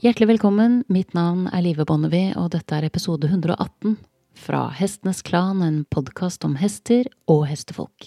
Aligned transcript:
Hjertelig 0.00 0.30
velkommen, 0.30 0.78
mitt 0.88 1.10
navn 1.12 1.42
er 1.52 1.60
Live 1.60 1.84
Bonnevie, 1.84 2.30
og 2.40 2.54
dette 2.54 2.72
er 2.72 2.86
episode 2.86 3.28
118 3.28 3.98
fra 4.32 4.62
Hestenes 4.72 5.20
Klan, 5.20 5.60
en 5.60 5.82
podkast 5.92 6.46
om 6.48 6.54
hester 6.56 7.04
og 7.28 7.42
hestefolk. 7.50 8.06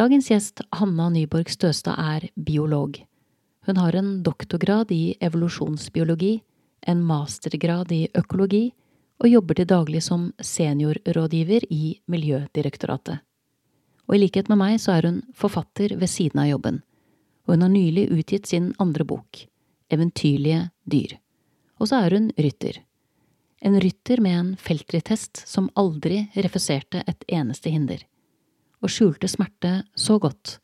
Dagens 0.00 0.30
gjest, 0.32 0.62
Hanna 0.72 1.10
Nyborg 1.12 1.52
Støstad, 1.52 2.00
er 2.00 2.30
biolog. 2.40 2.96
Hun 3.68 3.82
har 3.82 4.00
en 4.00 4.10
doktorgrad 4.24 4.96
i 4.96 5.12
evolusjonsbiologi, 5.20 6.38
en 6.88 7.04
mastergrad 7.04 7.92
i 7.92 8.06
økologi, 8.16 8.70
og 9.20 9.28
jobber 9.28 9.60
til 9.60 9.68
daglig 9.76 10.06
som 10.08 10.30
seniorrådgiver 10.40 11.68
i 11.68 11.98
Miljødirektoratet. 12.08 13.20
Og 14.08 14.16
i 14.16 14.24
likhet 14.24 14.48
med 14.48 14.64
meg 14.64 14.80
så 14.80 14.96
er 14.96 15.12
hun 15.12 15.24
forfatter 15.36 15.98
ved 16.00 16.08
siden 16.08 16.46
av 16.46 16.54
jobben, 16.54 16.80
og 17.44 17.58
hun 17.58 17.68
har 17.68 17.76
nylig 17.76 18.08
utgitt 18.08 18.48
sin 18.48 18.72
andre 18.80 19.04
bok, 19.04 19.50
Eventyrlige 19.92 20.70
dyr. 20.84 21.16
Og 21.80 21.90
så 21.90 22.04
er 22.04 22.16
hun 22.16 22.28
rytter. 22.38 22.80
En 23.64 23.78
rytter 23.80 24.20
med 24.20 24.38
en 24.38 24.50
feltritthest 24.60 25.42
som 25.48 25.70
aldri 25.74 26.26
refuserte 26.36 27.02
et 27.08 27.24
eneste 27.32 27.72
hinder, 27.72 28.02
og 28.84 28.92
skjulte 28.92 29.30
smerte 29.30 29.78
så 29.96 30.18
godt 30.20 30.58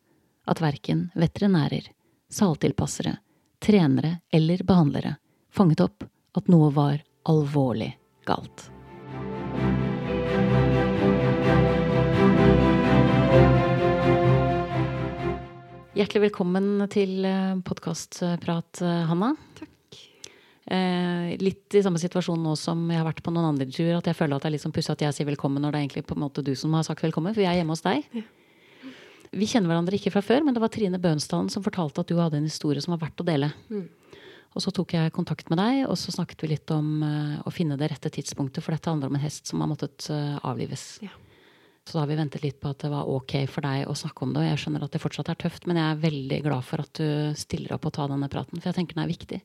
at 0.50 0.60
verken 0.60 1.08
veterinærer, 1.16 1.88
saltilpassere, 2.30 3.16
trenere 3.60 4.18
eller 4.32 4.62
behandlere 4.66 5.16
fanget 5.50 5.80
opp 5.84 6.04
at 6.36 6.52
noe 6.52 6.70
var 6.74 7.00
alvorlig 7.28 7.94
galt. 8.28 8.68
Hjertelig 15.96 16.22
velkommen 16.30 16.86
til 16.92 17.26
podkastprat, 17.66 18.80
Hanna. 19.10 19.34
Takk. 19.58 19.79
Eh, 20.70 21.30
litt 21.42 21.74
i 21.74 21.82
samme 21.82 21.98
situasjon 21.98 22.38
nå 22.38 22.52
som 22.54 22.82
jeg 22.92 23.00
har 23.00 23.06
vært 23.08 23.24
på 23.26 23.32
noen 23.34 23.48
andre 23.48 23.66
turer. 23.66 23.96
At 23.98 24.06
jeg 24.06 24.18
føler 24.18 24.36
at 24.36 24.44
det 24.44 24.50
er 24.50 24.54
litt 24.54 24.62
sånn 24.62 24.74
pussig 24.74 24.92
at 24.94 25.02
jeg 25.02 25.16
sier 25.16 25.26
velkommen 25.26 25.62
når 25.64 25.72
det 25.72 25.78
er 25.80 25.86
egentlig 25.88 26.04
på 26.06 26.14
en 26.14 26.22
måte 26.22 26.44
du 26.46 26.52
som 26.58 26.76
har 26.78 26.86
sagt 26.86 27.02
velkommen. 27.02 27.34
For 27.34 27.42
jeg 27.42 27.50
er 27.50 27.58
hjemme 27.58 27.74
hos 27.74 27.82
deg. 27.86 28.06
Vi 29.30 29.46
kjenner 29.46 29.70
hverandre 29.70 29.98
ikke 29.98 30.12
fra 30.14 30.22
før, 30.26 30.44
men 30.46 30.54
det 30.54 30.62
var 30.62 30.70
Trine 30.74 30.98
Bønsdalen 31.02 31.50
som 31.50 31.62
fortalte 31.62 32.02
at 32.02 32.10
du 32.10 32.18
hadde 32.18 32.38
en 32.38 32.46
historie 32.46 32.82
som 32.82 32.94
var 32.94 33.02
verdt 33.04 33.22
å 33.22 33.26
dele. 33.26 33.50
Og 34.50 34.62
så 34.64 34.72
tok 34.74 34.94
jeg 34.96 35.12
kontakt 35.14 35.50
med 35.50 35.60
deg, 35.62 35.84
og 35.86 35.94
så 35.98 36.10
snakket 36.14 36.42
vi 36.42 36.50
litt 36.50 36.70
om 36.74 37.04
uh, 37.06 37.36
å 37.46 37.52
finne 37.54 37.76
det 37.78 37.92
rette 37.92 38.10
tidspunktet. 38.10 38.64
For 38.66 38.74
dette 38.74 38.90
handler 38.90 39.10
om 39.10 39.18
en 39.18 39.22
hest 39.22 39.46
som 39.46 39.62
har 39.62 39.70
måttet 39.70 40.08
uh, 40.10 40.40
avlives. 40.42 40.96
Ja. 41.06 41.14
Så 41.86 41.94
da 41.94 42.02
har 42.02 42.10
vi 42.10 42.18
ventet 42.18 42.42
litt 42.42 42.58
på 42.62 42.72
at 42.72 42.82
det 42.82 42.90
var 42.90 43.06
ok 43.10 43.36
for 43.50 43.66
deg 43.66 43.86
å 43.86 43.94
snakke 43.98 44.26
om 44.26 44.34
det. 44.34 44.42
Og 44.42 44.50
jeg 44.50 44.62
skjønner 44.64 44.86
at 44.86 44.94
det 44.94 45.02
fortsatt 45.02 45.30
er 45.30 45.38
tøft, 45.38 45.70
men 45.70 45.78
jeg 45.78 45.86
er 45.86 46.02
veldig 46.02 46.40
glad 46.46 46.66
for 46.66 46.82
at 46.82 46.90
du 46.98 47.38
stiller 47.38 47.76
opp 47.78 47.86
og 47.86 47.94
tar 47.94 48.10
denne 48.10 48.30
praten. 48.30 48.58
For 48.58 48.70
jeg 48.70 48.80
tenker 48.80 48.98
den 48.98 49.04
er 49.06 49.14
viktig. 49.14 49.40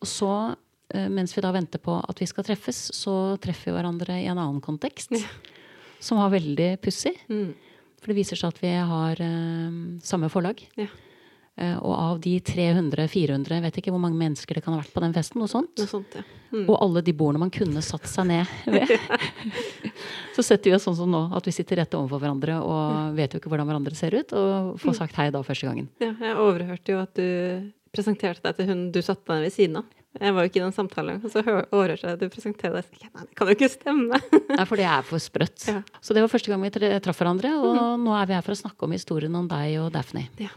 Og 0.00 0.08
så, 0.08 0.56
eh, 0.94 1.08
mens 1.12 1.36
vi 1.36 1.44
da 1.44 1.52
venter 1.52 1.82
på 1.82 1.98
at 2.00 2.20
vi 2.20 2.28
skal 2.28 2.46
treffes, 2.46 2.88
så 2.96 3.36
treffer 3.42 3.70
vi 3.70 3.76
hverandre 3.78 4.16
i 4.22 4.28
en 4.30 4.38
annen 4.38 4.62
kontekst. 4.64 5.12
Som 6.00 6.22
var 6.22 6.32
veldig 6.32 6.80
pussig. 6.80 7.12
Mm. 7.28 7.52
For 8.00 8.10
det 8.10 8.16
viser 8.16 8.40
seg 8.40 8.54
at 8.54 8.60
vi 8.62 8.72
har 8.72 9.20
uh, 9.20 9.78
samme 10.00 10.30
forlag. 10.32 10.62
Ja. 10.80 10.88
Uh, 11.60 11.76
og 11.84 11.92
av 11.92 12.20
de 12.24 12.38
300-400, 12.40 13.52
jeg 13.52 13.64
vet 13.66 13.80
ikke 13.82 13.92
hvor 13.92 14.00
mange 14.00 14.16
mennesker 14.16 14.56
det 14.56 14.62
kan 14.64 14.72
ha 14.72 14.80
vært 14.80 14.94
på 14.94 15.02
den 15.04 15.12
festen, 15.12 15.42
noe 15.42 15.50
sånt. 15.52 15.74
Noe 15.76 15.90
sånt, 15.90 16.16
ja. 16.16 16.24
Mm. 16.54 16.64
Og 16.64 16.78
alle 16.80 17.02
de 17.04 17.12
bordene 17.14 17.42
man 17.44 17.52
kunne 17.52 17.82
satt 17.84 18.08
seg 18.08 18.30
ned 18.30 18.48
ved. 18.72 18.94
så 20.36 20.46
setter 20.46 20.70
vi 20.70 20.74
oss 20.78 20.88
sånn 20.88 20.96
som 20.98 21.12
nå, 21.12 21.26
at 21.36 21.44
vi 21.46 21.52
sitter 21.54 21.82
rett 21.82 21.98
overfor 21.98 22.24
hverandre 22.24 22.56
og 22.64 23.18
vet 23.18 23.36
jo 23.36 23.42
ikke 23.42 23.52
hvordan 23.52 23.68
hverandre 23.68 23.98
ser 23.98 24.16
ut, 24.16 24.32
og 24.32 24.72
får 24.80 24.96
sagt 25.02 25.20
hei 25.20 25.28
da 25.34 25.44
første 25.44 25.68
gangen. 25.68 25.92
ja. 26.00 26.14
Jeg 26.16 26.40
overhørte 26.40 26.96
jo 26.96 27.02
at 27.04 27.12
du 27.20 27.28
presenterte 27.94 28.42
deg 28.44 28.56
til 28.60 28.68
hun 28.70 28.84
du 28.94 29.00
satte 29.02 29.26
deg 29.32 29.46
ved 29.48 29.52
siden 29.54 29.80
av. 29.82 29.88
Jeg 30.20 30.34
var 30.34 30.42
jo 30.42 30.50
ikke 30.50 30.58
i 30.58 30.64
den 30.64 30.74
samtalen, 30.74 31.20
og 31.22 31.30
så 31.30 31.42
hø- 31.46 31.68
overhørte 31.70 32.02
jeg 32.08 32.16
at 32.16 32.22
du 32.22 32.28
presenterte 32.32 32.72
deg. 32.74 32.86
Så 32.88 32.98
jeg, 33.04 33.10
Nei, 33.14 33.22
det 33.28 33.36
kan 33.38 33.46
jo 33.46 33.54
ikke 33.54 33.68
stemme. 33.70 34.18
Nei, 34.50 34.64
for 34.66 34.80
det 34.80 34.86
er 34.90 35.04
for 35.06 35.22
sprøtt. 35.22 35.66
Ja. 35.70 35.82
Så 36.02 36.16
det 36.16 36.24
var 36.24 36.32
første 36.32 36.50
gang 36.50 36.64
vi 36.64 36.70
traff 37.04 37.20
hverandre, 37.22 37.52
og 37.62 38.00
nå 38.02 38.16
er 38.18 38.26
vi 38.26 38.34
her 38.34 38.42
for 38.42 38.56
å 38.56 38.58
snakke 38.58 38.88
om 38.88 38.94
historien 38.96 39.36
om 39.38 39.46
deg 39.50 39.76
og 39.84 39.92
Daphne. 39.94 40.24
Ja. 40.42 40.50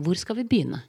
Hvor 0.00 0.16
skal 0.20 0.36
vi 0.42 0.44
begynne? 0.50 0.82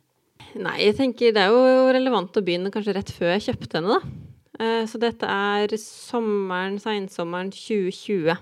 Nei, 0.59 0.75
jeg 0.83 0.97
tenker 0.97 1.31
det 1.31 1.45
er 1.45 1.53
jo 1.55 1.87
relevant 1.95 2.35
å 2.35 2.43
begynne 2.43 2.71
kanskje 2.75 2.97
rett 2.97 3.11
før 3.15 3.31
jeg 3.37 3.45
kjøpte 3.47 3.79
henne, 3.79 3.95
da. 4.01 4.17
Eh, 4.59 4.83
Så 4.91 4.99
dette 4.99 5.23
er 5.31 5.71
sommeren, 5.79 6.75
sensommeren 6.83 7.53
2020. 7.55 8.35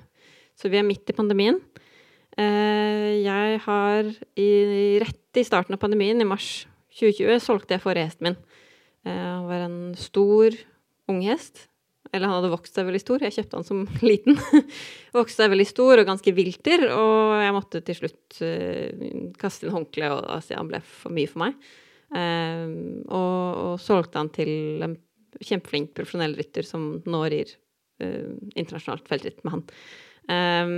Så 0.57 0.71
vi 0.73 0.81
er 0.81 0.87
midt 0.89 1.05
i 1.09 1.13
pandemien. 1.13 1.61
Eh, 2.37 3.21
Jeg 3.21 3.59
har 3.65 4.09
i, 4.35 4.49
rett 5.05 5.37
i 5.37 5.45
starten 5.45 5.77
av 5.77 5.79
pandemien, 5.85 6.17
i 6.19 6.25
mars 6.27 6.65
2020, 6.99 7.41
solgte 7.43 7.75
jeg 7.75 7.83
forrige 7.83 8.09
hesten 8.09 8.29
min. 8.29 8.37
Eh, 9.07 9.25
Han 9.25 9.47
var 9.49 9.65
en 9.65 9.81
stor 9.99 10.55
unghest. 11.09 11.65
Eller 12.09 12.25
han 12.25 12.39
hadde 12.39 12.49
vokst 12.49 12.73
seg 12.73 12.87
veldig 12.87 13.01
stor. 13.03 13.21
Jeg 13.21 13.35
kjøpte 13.35 13.59
han 13.59 13.67
som 13.67 13.83
liten. 14.09 14.39
vokste 15.13 15.43
seg 15.43 15.53
veldig 15.53 15.67
stor 15.69 16.01
og 16.01 16.09
ganske 16.09 16.33
vilter, 16.33 16.87
og 16.95 17.35
jeg 17.43 17.55
måtte 17.55 17.83
til 17.85 17.99
slutt 17.99 18.39
eh, 18.45 19.11
kaste 19.37 19.67
inn 19.67 19.75
håndkleet, 19.75 20.15
og 20.15 20.25
altså, 20.39 20.57
han 20.57 20.71
ble 20.71 20.81
for 20.85 21.13
mye 21.13 21.29
for 21.29 21.43
meg. 21.45 21.69
Eh, 22.17 22.65
og, 23.05 23.61
og 23.65 23.73
solgte 23.83 24.21
han 24.21 24.31
til 24.33 24.51
en 24.87 24.97
kjempeflink 25.39 25.93
profesjonell 25.97 26.33
rytter 26.39 26.65
som 26.65 26.95
nå 27.05 27.23
rir 27.29 27.57
internasjonalt 27.99 29.09
feltritt 29.11 29.41
med 29.43 29.51
han. 29.51 29.63
Eh, 30.29 30.73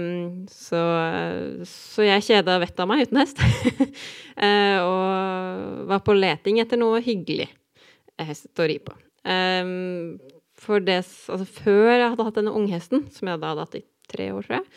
så, 0.52 0.82
så 1.68 2.06
jeg 2.08 2.28
kjeda 2.28 2.60
vettet 2.62 2.84
av 2.84 2.90
meg 2.92 3.06
uten 3.06 3.20
hest. 3.20 3.42
uh, 4.40 4.78
og 4.90 5.88
var 5.92 6.04
på 6.06 6.16
leting 6.16 6.62
etter 6.64 6.80
noe 6.80 7.02
hyggelig 7.04 7.50
hest 8.22 8.62
å 8.62 8.68
ri 8.70 8.78
på. 8.84 8.94
Um, 9.26 10.20
for 10.62 10.82
det, 10.84 11.00
altså 11.02 11.46
før 11.46 11.90
jeg 11.90 12.10
hadde 12.14 12.26
hatt 12.28 12.38
denne 12.38 12.54
unghesten, 12.58 13.08
som 13.14 13.28
jeg 13.28 13.40
hadde 13.40 13.66
hatt 13.66 13.80
i 13.80 13.84
tre 14.12 14.30
år, 14.34 14.46
tror 14.46 14.60
jeg, 14.60 14.68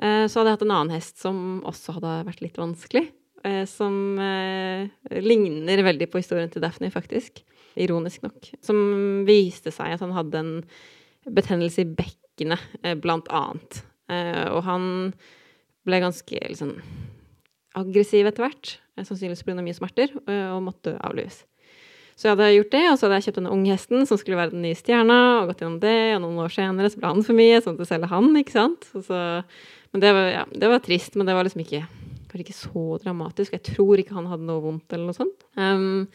uh, 0.00 0.24
så 0.24 0.40
hadde 0.40 0.48
jeg 0.48 0.56
hatt 0.56 0.66
en 0.66 0.74
annen 0.78 0.94
hest 0.96 1.22
som 1.22 1.40
også 1.68 1.98
hadde 1.98 2.14
vært 2.30 2.42
litt 2.44 2.60
vanskelig. 2.60 3.04
eh, 3.44 3.64
Som 3.70 4.18
ligner 5.10 5.84
veldig 5.86 6.08
på 6.10 6.22
historien 6.22 6.50
til 6.50 6.64
Daphne, 6.64 6.90
faktisk. 6.90 7.44
Ironisk 7.78 8.24
nok. 8.24 8.50
Som 8.64 9.22
viste 9.28 9.70
seg 9.74 9.94
at 9.94 10.02
han 10.02 10.16
hadde 10.16 10.42
en 10.42 10.54
betennelse 11.28 11.84
i 11.84 11.92
bekkenet, 11.92 12.64
blant 13.02 13.28
annet. 13.34 13.82
Eh, 14.08 14.46
Og 14.52 14.62
han 14.64 15.12
ble 15.88 16.00
ganske 16.04 16.40
liksom 16.48 16.76
aggressiv 17.78 18.28
etter 18.28 18.44
hvert, 18.46 18.78
eh, 18.96 19.04
sannsynligvis 19.04 19.44
pga. 19.44 19.62
mye 19.62 19.76
smerter, 19.76 20.12
eh, 20.28 20.48
og 20.52 20.62
måtte 20.64 20.98
avlives. 21.00 21.44
Så 22.18 22.26
jeg 22.26 22.34
hadde 22.34 22.54
gjort 22.56 22.70
det, 22.74 22.84
og 22.90 22.96
så 22.98 23.06
hadde 23.06 23.18
jeg 23.20 23.26
kjøpt 23.28 23.38
denne 23.38 23.54
unghesten 23.54 24.06
som 24.08 24.18
skulle 24.18 24.40
være 24.40 24.50
den 24.50 24.62
nye 24.62 24.74
stjerna, 24.74 25.18
og 25.38 25.52
gått 25.52 25.60
gjennom 25.62 25.78
det, 25.78 26.16
og 26.16 26.22
noen 26.24 26.40
år 26.42 26.50
senere 26.50 26.90
så 26.90 26.98
ble 26.98 27.12
han 27.12 27.22
for 27.22 27.38
mye, 27.38 27.60
sånn 27.62 27.76
at 27.78 27.84
jeg 27.84 27.90
selger 27.92 28.10
han, 28.10 28.32
ikke 28.40 28.56
sant. 28.56 28.88
Så, 28.90 29.20
men 29.92 30.02
det 30.02 30.10
var, 30.16 30.26
ja, 30.32 30.44
det 30.50 30.68
var 30.72 30.82
trist, 30.82 31.14
men 31.14 31.26
det 31.26 31.36
var 31.38 31.46
liksom 31.46 31.62
ikke, 31.62 31.84
ikke 32.38 32.54
så 32.54 32.98
dramatisk. 33.02 33.54
Jeg 33.54 33.62
tror 33.70 33.98
ikke 33.98 34.14
han 34.14 34.26
hadde 34.26 34.46
noe 34.46 34.62
vondt 34.62 34.92
eller 34.92 35.06
noe 35.06 35.16
sånt. 35.16 35.46
Um, 35.58 36.08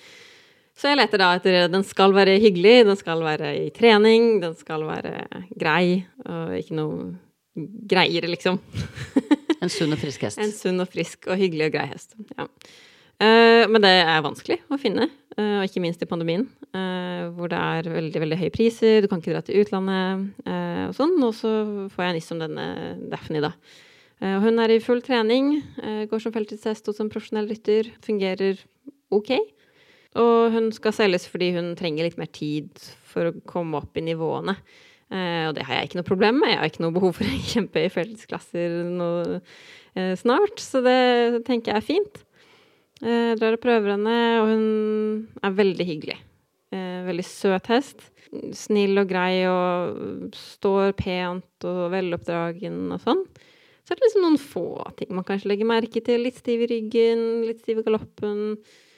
så 0.76 0.92
jeg 0.92 1.00
leter 1.00 1.20
da 1.20 1.34
etter 1.38 1.68
Den 1.72 1.84
skal 1.84 2.14
være 2.16 2.40
hyggelig, 2.42 2.86
den 2.88 3.00
skal 3.00 3.24
være 3.24 3.52
i 3.60 3.70
trening, 3.76 4.40
den 4.42 4.56
skal 4.56 4.84
være 4.88 5.28
grei, 5.56 6.06
og 6.24 6.56
ikke 6.58 6.78
noe 6.80 7.14
greier, 7.56 8.28
liksom. 8.30 8.60
En 9.64 9.72
sunn 9.72 9.96
og 9.96 10.00
frisk 10.02 10.26
hest. 10.26 10.42
En 10.44 10.52
sunn 10.52 10.84
og 10.84 10.90
frisk 10.92 11.30
og 11.32 11.40
hyggelig 11.40 11.70
og 11.70 11.76
grei 11.78 11.86
hest. 11.88 12.18
Ja. 12.36 12.50
Eh, 13.24 13.64
men 13.70 13.84
det 13.84 13.94
er 14.02 14.26
vanskelig 14.26 14.58
å 14.74 14.80
finne, 14.82 15.08
eh, 15.38 15.60
og 15.62 15.68
ikke 15.68 15.84
minst 15.84 16.02
i 16.04 16.10
pandemien, 16.10 16.48
eh, 16.74 17.30
hvor 17.36 17.52
det 17.52 17.60
er 17.60 17.88
veldig 17.94 18.22
veldig 18.26 18.40
høye 18.42 18.54
priser, 18.54 19.02
du 19.02 19.08
kan 19.08 19.22
ikke 19.22 19.36
dra 19.36 19.44
til 19.46 19.62
utlandet 19.62 20.34
og 20.90 20.96
sånn. 20.98 21.16
Og 21.24 21.34
så 21.38 21.54
får 21.94 22.08
jeg 22.08 22.18
niss 22.18 22.32
om 22.34 22.44
denne 22.44 22.68
Daphne, 23.12 23.44
da. 23.46 23.54
Og 24.24 24.44
hun 24.46 24.60
er 24.60 24.72
i 24.72 24.80
full 24.80 25.02
trening, 25.04 25.58
går 26.08 26.22
som 26.22 26.32
feltidshest 26.32 26.88
og 26.88 26.96
som 26.96 27.10
profesjonell 27.12 27.50
rytter, 27.50 27.90
fungerer 28.06 28.62
ok. 29.12 29.36
Og 30.16 30.54
hun 30.54 30.70
skal 30.72 30.96
selges 30.96 31.26
fordi 31.28 31.50
hun 31.58 31.74
trenger 31.76 32.08
litt 32.08 32.20
mer 32.22 32.32
tid 32.32 32.70
for 33.10 33.28
å 33.28 33.36
komme 33.50 33.82
opp 33.82 33.98
i 34.00 34.06
nivåene. 34.06 34.56
Eh, 35.14 35.46
og 35.50 35.56
det 35.58 35.66
har 35.68 35.78
jeg 35.78 35.92
ikke 35.92 36.00
noe 36.00 36.08
problem 36.10 36.40
med. 36.42 36.52
Jeg 36.54 36.60
har 36.62 36.72
ikke 36.72 36.86
noe 36.86 36.96
behov 36.96 37.18
for 37.20 37.30
å 37.30 37.40
kjempe 37.54 37.84
i 37.86 38.68
nå 38.90 39.10
eh, 39.38 40.14
snart, 40.20 40.62
så 40.64 40.82
det 40.86 41.44
tenker 41.48 41.74
jeg 41.74 41.82
er 41.82 41.88
fint. 41.90 42.22
Eh, 43.04 43.34
Jeg 43.34 43.42
drar 43.42 43.60
og 43.60 43.64
prøver 43.64 43.94
henne, 43.94 44.18
og 44.42 44.50
hun 44.54 44.66
er 45.44 45.60
veldig 45.60 45.90
hyggelig. 45.92 46.20
Veldig 46.74 47.24
søt 47.28 47.68
hest. 47.70 48.00
Snill 48.58 48.98
og 48.98 49.12
grei 49.12 49.44
og 49.46 50.32
står 50.34 50.96
pent 50.98 51.68
og 51.70 51.84
veloppdragen 51.94 52.88
og 52.96 53.04
sånn. 53.04 53.22
Så 53.84 53.94
er 53.94 54.00
det 54.00 54.08
liksom 54.08 54.24
noen 54.24 54.40
få 54.42 54.64
ting 54.98 55.12
man 55.14 55.28
kanskje 55.28 55.52
legger 55.52 55.70
merke 55.70 56.02
til. 56.02 56.24
Litt 56.26 56.40
stiv 56.42 56.64
i 56.66 56.70
ryggen, 56.72 57.22
litt 57.46 57.62
stiv 57.62 57.84
i 57.84 57.86
galoppen. 57.86 58.56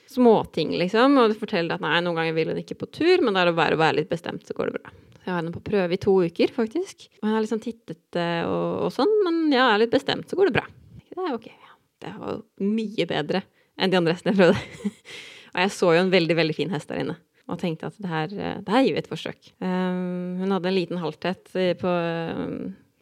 Småting, 0.08 0.72
liksom. 0.80 1.18
Og 1.20 1.36
forteller 1.42 1.76
at 1.76 1.84
nei, 1.84 1.98
noen 2.06 2.16
ganger 2.16 2.38
vil 2.38 2.54
hun 2.54 2.62
ikke 2.62 2.78
på 2.80 2.88
tur, 2.96 3.20
men 3.26 3.36
det 3.36 3.44
er 3.44 3.52
å 3.52 3.58
være 3.58 3.98
litt 3.98 4.08
bestemt, 4.08 4.46
så 4.48 4.56
går 4.56 4.70
det 4.72 4.80
bra. 4.80 4.94
Jeg 5.26 5.34
har 5.34 5.40
henne 5.40 5.50
på 5.50 5.64
prøve 5.66 5.96
i 5.96 5.98
to 5.98 6.12
uker, 6.22 6.52
faktisk. 6.54 7.08
Og 7.18 7.26
hun 7.26 7.34
er 7.34 7.42
litt 7.42 7.50
sånn 7.50 7.62
tittete 7.64 8.26
og, 8.46 8.86
og 8.86 8.92
sånn, 8.94 9.10
men 9.26 9.40
ja, 9.50 9.64
er 9.72 9.82
litt 9.82 9.90
bestemt, 9.90 10.28
så 10.30 10.38
går 10.38 10.52
det 10.52 10.58
bra. 10.60 10.66
Det 11.02 11.18
er 11.18 11.34
ok, 11.34 11.48
ja. 11.50 11.72
Det 12.04 12.12
var 12.14 12.36
jo 12.36 12.68
mye 12.76 13.06
bedre 13.10 13.40
enn 13.74 13.90
de 13.90 13.98
andre 13.98 14.14
hestene 14.14 14.36
jeg 14.36 14.38
prøvde. 14.38 14.92
og 15.52 15.58
jeg 15.64 15.72
så 15.74 15.90
jo 15.96 16.04
en 16.04 16.12
veldig, 16.12 16.36
veldig 16.38 16.56
fin 16.60 16.70
hest 16.76 16.92
der 16.92 17.02
inne. 17.02 17.18
og 17.50 17.58
tenkte 17.58 17.90
at 17.90 17.98
det 17.98 18.12
her, 18.12 18.36
eh, 18.36 18.60
det 18.62 18.76
her 18.76 18.86
gir 18.86 18.94
vi 18.94 19.02
et 19.02 19.10
forsøk. 19.10 19.50
Um, 19.58 20.38
hun 20.44 20.54
hadde 20.54 20.70
en 20.70 20.78
liten 20.78 21.02
halvthet 21.02 21.50
på, 21.82 21.96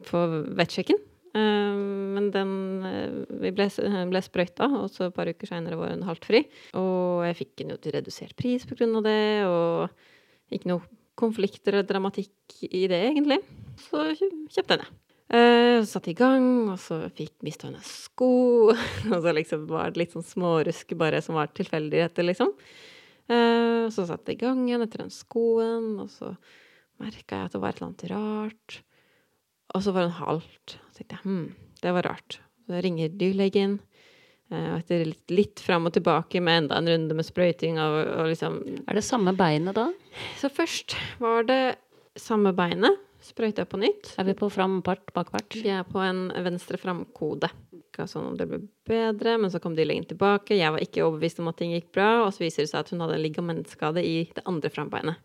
på 0.09 0.25
vettsjekken. 0.63 1.05
Um, 1.35 1.85
men 2.15 2.33
den 2.33 2.51
Vi 3.43 3.51
ble, 3.53 3.69
ble 4.09 4.21
sprøyta, 4.25 4.71
og 4.81 4.89
så 4.95 5.11
et 5.11 5.17
par 5.17 5.29
uker 5.29 5.51
seinere 5.51 5.77
var 5.77 5.93
hun 5.93 6.09
halvt 6.09 6.29
fri. 6.33 6.47
Og 6.81 7.25
jeg 7.29 7.41
fikk 7.43 7.55
henne 7.61 7.77
jo 7.77 7.85
til 7.85 7.99
redusert 7.99 8.37
pris 8.41 8.65
på 8.65 8.81
grunn 8.81 8.97
av 9.03 9.09
det, 9.13 9.25
og 9.45 10.55
ikke 10.55 10.73
noe 10.73 11.04
konflikter 11.19 11.77
eller 11.77 11.89
dramatikk 11.89 12.61
i 12.69 12.87
det, 12.91 13.01
egentlig. 13.11 13.41
Så 13.87 14.11
kjøpte 14.15 14.63
jeg 14.63 14.71
henne. 14.75 14.91
Uh, 15.35 15.81
satte 15.89 16.13
i 16.13 16.17
gang, 16.19 16.69
og 16.69 16.77
så 16.79 17.01
fikk 17.17 17.33
mista 17.47 17.71
hun 17.71 17.79
sko. 17.85 18.31
og 19.13 19.17
så 19.25 19.33
liksom 19.35 19.65
var 19.71 19.93
det 19.93 20.03
litt 20.03 20.17
sånn 20.17 20.27
smårusk 20.27 20.95
bare 21.01 21.23
som 21.25 21.39
var 21.39 21.53
tilfeldigheter, 21.57 22.27
liksom. 22.29 22.53
Uh, 23.31 23.89
så 23.95 24.05
satte 24.05 24.35
jeg 24.35 24.43
i 24.43 24.45
gang 24.45 24.67
igjen 24.67 24.85
etter 24.85 25.07
den 25.07 25.15
skoen, 25.15 25.95
og 26.05 26.13
så 26.13 26.35
merka 27.03 27.41
jeg 27.41 27.49
at 27.49 27.57
det 27.57 27.63
var 27.63 27.73
et 27.73 27.81
eller 27.81 27.91
annet 27.91 28.07
rart. 28.13 28.81
Og 29.75 29.83
så 29.83 29.95
var 29.97 30.11
hun 30.13 30.37
og 30.37 30.45
Så 30.45 31.01
tenkte 31.01 31.17
jeg 31.17 31.25
hm, 31.25 31.47
det 31.83 31.95
var 31.97 32.07
rart. 32.13 32.39
Så 32.65 32.81
ringer 32.85 33.13
dyrlegen. 33.13 33.79
Uh, 34.53 34.75
og 34.75 34.83
etter 34.83 35.07
litt, 35.09 35.25
litt 35.33 35.63
fram 35.65 35.89
og 35.89 35.95
tilbake 35.97 36.43
med 36.45 36.65
enda 36.65 36.77
en 36.81 36.91
runde 36.91 37.17
med 37.17 37.25
sprøyting 37.25 37.79
og, 37.81 37.95
og 38.13 38.27
liksom 38.29 38.59
Er 38.85 38.99
det 38.99 39.05
samme 39.07 39.33
beinet 39.39 39.79
da? 39.79 39.87
Så 40.37 40.51
først 40.53 40.97
var 41.23 41.49
det 41.49 41.63
samme 42.21 42.53
beinet. 42.57 43.01
Sprøyta 43.25 43.65
på 43.65 43.79
nytt. 43.81 44.11
Er 44.21 44.27
vi 44.29 44.35
på 44.37 44.51
frampart, 44.53 45.07
bakpart? 45.17 45.57
Vi 45.57 45.71
er 45.73 45.87
på 45.89 46.03
en 46.05 46.27
venstre 46.45 46.77
framkode. 46.77 47.49
Ikke 47.73 48.05
sånn 48.11 48.27
om 48.33 48.35
det 48.37 48.47
ble 48.51 48.59
bedre, 48.85 49.39
men 49.41 49.53
så 49.53 49.61
kom 49.65 49.73
de 49.73 49.81
dyrlegen 49.81 50.05
tilbake. 50.11 50.59
Jeg 50.59 50.75
var 50.75 50.85
ikke 50.85 51.07
overbevist 51.07 51.41
om 51.41 51.49
at 51.49 51.57
ting 51.57 51.73
gikk 51.73 51.89
bra, 51.97 52.09
og 52.27 52.35
så 52.37 52.45
viser 52.45 52.67
det 52.67 52.73
seg 52.75 52.83
at 52.83 52.93
hun 52.93 53.01
hadde 53.01 53.17
en 53.17 53.25
ligamentskade 53.25 54.05
i 54.05 54.17
det 54.37 54.45
andre 54.51 54.69
frambeinet. 54.75 55.23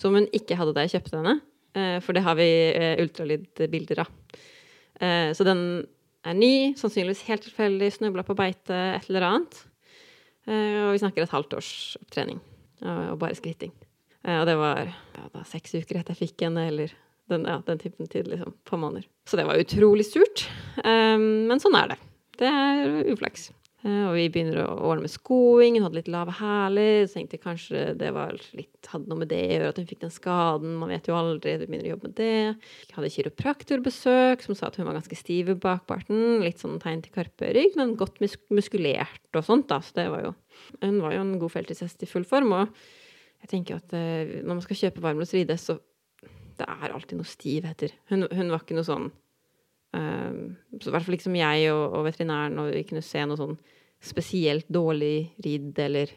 Som 0.00 0.16
hun 0.16 0.30
ikke 0.32 0.56
hadde 0.56 0.72
da 0.76 0.86
jeg 0.86 0.94
kjøpte 0.94 1.20
henne, 1.20 1.34
eh, 1.76 1.98
for 2.04 2.16
det 2.16 2.24
har 2.24 2.40
vi 2.40 2.48
eh, 2.72 2.94
ultralydbilder 3.04 4.00
av. 4.06 4.16
Eh, 5.02 5.28
så 5.36 5.44
den 5.44 5.62
er 6.26 6.38
ny, 6.38 6.54
sannsynligvis 6.78 7.24
helt 7.28 7.46
tilfeldig, 7.46 7.92
snubla 7.96 8.24
på 8.26 8.36
beite, 8.38 8.76
et 8.96 9.08
eller 9.10 9.28
annet. 9.28 9.62
Og 10.46 10.92
vi 10.94 11.00
snakker 11.02 11.22
et 11.22 11.34
halvt 11.34 11.54
års 11.54 11.72
opptrening 12.00 12.40
og 12.82 13.18
bare 13.20 13.36
skritting. 13.38 13.70
Og 14.26 14.44
det 14.46 14.56
var 14.58 14.80
ja, 14.86 15.24
da, 15.34 15.42
seks 15.46 15.74
uker 15.74 15.98
etter 15.98 16.14
jeg 16.14 16.28
fikk 16.28 16.44
henne, 16.46 16.64
eller 16.70 16.94
den, 17.30 17.46
ja, 17.46 17.60
den 17.66 17.78
typen 17.78 18.08
tid, 18.10 18.28
liksom. 18.30 18.54
På 18.64 18.76
måneder. 18.76 19.06
Så 19.28 19.38
det 19.38 19.46
var 19.46 19.58
utrolig 19.58 20.06
surt. 20.06 20.46
Um, 20.84 21.48
men 21.50 21.62
sånn 21.62 21.76
er 21.78 21.92
det. 21.92 21.98
Det 22.42 22.50
er 22.50 22.96
uflaks. 23.12 23.50
Uh, 23.82 24.12
og 24.12 24.12
vi 24.14 24.28
begynner 24.30 24.60
å 24.62 24.76
ordne 24.86 25.08
med 25.08 25.10
skoing. 25.10 25.74
Hun 25.74 25.86
hadde 25.88 25.98
litt 25.98 26.10
lave 26.12 26.34
hæler. 26.38 27.08
Så 27.08 27.16
tenkte 27.18 27.38
jeg 27.38 27.42
kanskje 27.42 27.84
det 27.98 28.12
var 28.14 28.36
litt, 28.54 28.70
hadde 28.92 29.10
noe 29.10 29.22
med 29.24 29.30
det 29.32 29.40
å 29.42 29.48
gjøre 29.56 29.70
at 29.72 29.80
hun 29.80 29.88
fikk 29.90 30.04
den 30.04 30.14
skaden. 30.14 30.76
Man 30.78 30.92
vet 30.92 31.10
jo 31.10 31.16
aldri. 31.18 31.56
Du 31.58 31.66
begynner 31.66 31.88
å 31.88 31.94
jobbe 31.96 32.10
med 32.10 32.16
det. 32.20 32.70
Jeg 32.86 32.96
hadde 32.98 33.12
kiropraktorbesøk 33.16 34.46
som 34.46 34.58
sa 34.58 34.70
at 34.70 34.78
hun 34.78 34.86
var 34.86 34.98
ganske 35.00 35.18
stiv 35.18 35.50
i 35.50 35.58
bakparten. 35.66 36.44
Litt 36.44 36.62
sånn 36.62 36.78
tegn 36.82 37.02
til 37.02 37.14
karperygg, 37.16 37.78
men 37.80 37.96
godt 37.98 38.22
mus 38.22 38.38
muskulert 38.54 39.38
og 39.38 39.46
sånt, 39.48 39.66
da. 39.72 39.80
Så 39.82 39.98
det 39.98 40.08
var 40.14 40.28
jo 40.28 40.34
Hun 40.82 41.00
var 41.02 41.14
jo 41.16 41.22
en 41.24 41.38
god 41.40 41.50
feltishest 41.50 42.04
i 42.04 42.06
full 42.06 42.26
form. 42.28 42.52
Og 42.54 42.84
jeg 43.42 43.50
tenker 43.50 43.80
at 43.80 43.94
uh, 43.96 44.42
når 44.44 44.54
man 44.54 44.62
skal 44.62 44.78
kjøpe 44.78 45.02
varmlås 45.02 45.34
ride, 45.34 45.56
så 45.58 45.80
det 46.58 46.68
er 46.68 46.92
alltid 46.92 47.18
noe 47.18 47.26
stivheter. 47.26 47.96
Hun, 48.12 48.28
hun 48.30 48.52
var 48.52 48.62
ikke 48.62 48.76
noe 48.76 48.86
sånn 48.86 49.10
så 50.84 50.92
hvert 50.94 51.06
fall 51.06 51.16
ikke 51.16 51.28
som 51.28 51.38
jeg 51.38 51.68
og, 51.72 51.84
og 51.98 52.06
veterinæren, 52.08 52.58
og 52.62 52.72
vi 52.74 52.84
kunne 52.88 53.04
se 53.06 53.22
noe 53.26 53.40
sånn 53.40 53.56
spesielt 54.02 54.66
dårlig 54.72 55.32
ridd, 55.44 55.78
eller 55.78 56.10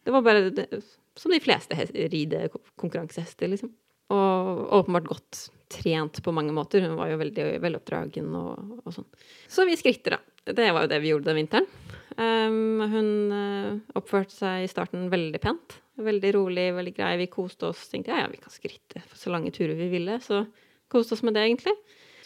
Det 0.00 0.12
var 0.14 0.22
bare 0.24 0.50
det, 0.50 0.66
som 1.14 1.30
de 1.30 1.40
fleste 1.44 1.76
ridekonkurransehester, 1.76 3.50
liksom. 3.52 3.72
Og 4.10 4.62
åpenbart 4.80 5.06
godt 5.06 5.40
trent 5.70 6.18
på 6.24 6.32
mange 6.34 6.54
måter. 6.56 6.82
Hun 6.82 6.96
var 6.98 7.12
jo 7.12 7.20
veldig 7.20 7.44
veloppdragen 7.62 8.32
og, 8.34 8.80
og 8.82 8.94
sånn. 8.96 9.06
Så 9.46 9.66
vi 9.68 9.76
skritter, 9.78 10.16
da. 10.16 10.52
Det 10.56 10.70
var 10.72 10.86
jo 10.86 10.90
det 10.90 10.98
vi 11.04 11.12
gjorde 11.12 11.28
den 11.30 11.38
vinteren. 11.42 11.68
Um, 12.16 12.80
hun 12.90 13.10
uh, 13.30 13.76
oppførte 14.00 14.34
seg 14.34 14.64
i 14.64 14.72
starten 14.72 15.06
veldig 15.12 15.40
pent. 15.44 15.78
Veldig 16.00 16.32
rolig, 16.34 16.66
veldig 16.74 16.94
grei. 16.96 17.12
Vi 17.22 17.30
koste 17.30 17.70
oss. 17.70 17.84
Tenkte 17.92 18.16
ja, 18.16 18.24
ja, 18.24 18.32
vi 18.32 18.40
kan 18.40 18.52
skritte 18.52 19.04
så 19.14 19.30
lange 19.30 19.52
turer 19.54 19.76
vi 19.78 19.90
ville. 19.92 20.18
Så 20.24 20.42
koste 20.90 21.14
oss 21.14 21.22
med 21.26 21.36
det, 21.38 21.46
egentlig. 21.46 21.76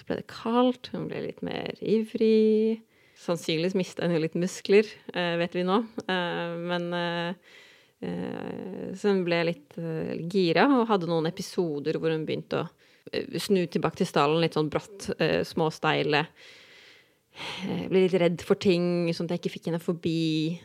Så 0.05 0.11
ble 0.11 0.21
det 0.21 0.29
kaldt. 0.29 0.91
Hun 0.93 1.07
ble 1.09 1.23
litt 1.25 1.41
mer 1.41 1.79
ivrig. 1.81 2.83
Sannsynligvis 3.17 3.77
mista 3.79 4.05
hun 4.05 4.13
jo 4.13 4.21
litt 4.21 4.35
muskler, 4.37 4.89
uh, 5.15 5.39
vet 5.41 5.55
vi 5.57 5.63
nå. 5.65 5.79
Uh, 6.05 6.57
men 6.61 6.89
uh, 6.93 7.53
så 8.05 9.15
hun 9.15 9.23
ble 9.25 9.39
litt 9.49 9.79
gira 10.29 10.67
og 10.69 10.91
hadde 10.91 11.09
noen 11.09 11.25
episoder 11.31 11.97
hvor 11.97 12.13
hun 12.13 12.27
begynte 12.29 12.59
å 12.61 13.39
snu 13.41 13.63
tilbake 13.65 14.03
til 14.03 14.09
stallen 14.11 14.43
litt 14.43 14.59
sånn 14.59 14.69
brått, 14.69 15.07
småsteile. 15.49 16.21
Ble 17.89 18.03
litt 18.03 18.19
redd 18.21 18.45
for 18.45 18.61
ting, 18.61 19.09
sånn 19.09 19.31
at 19.31 19.39
jeg 19.39 19.41
ikke 19.41 19.55
fikk 19.55 19.71
henne 19.71 19.81
forbi. 19.81 20.61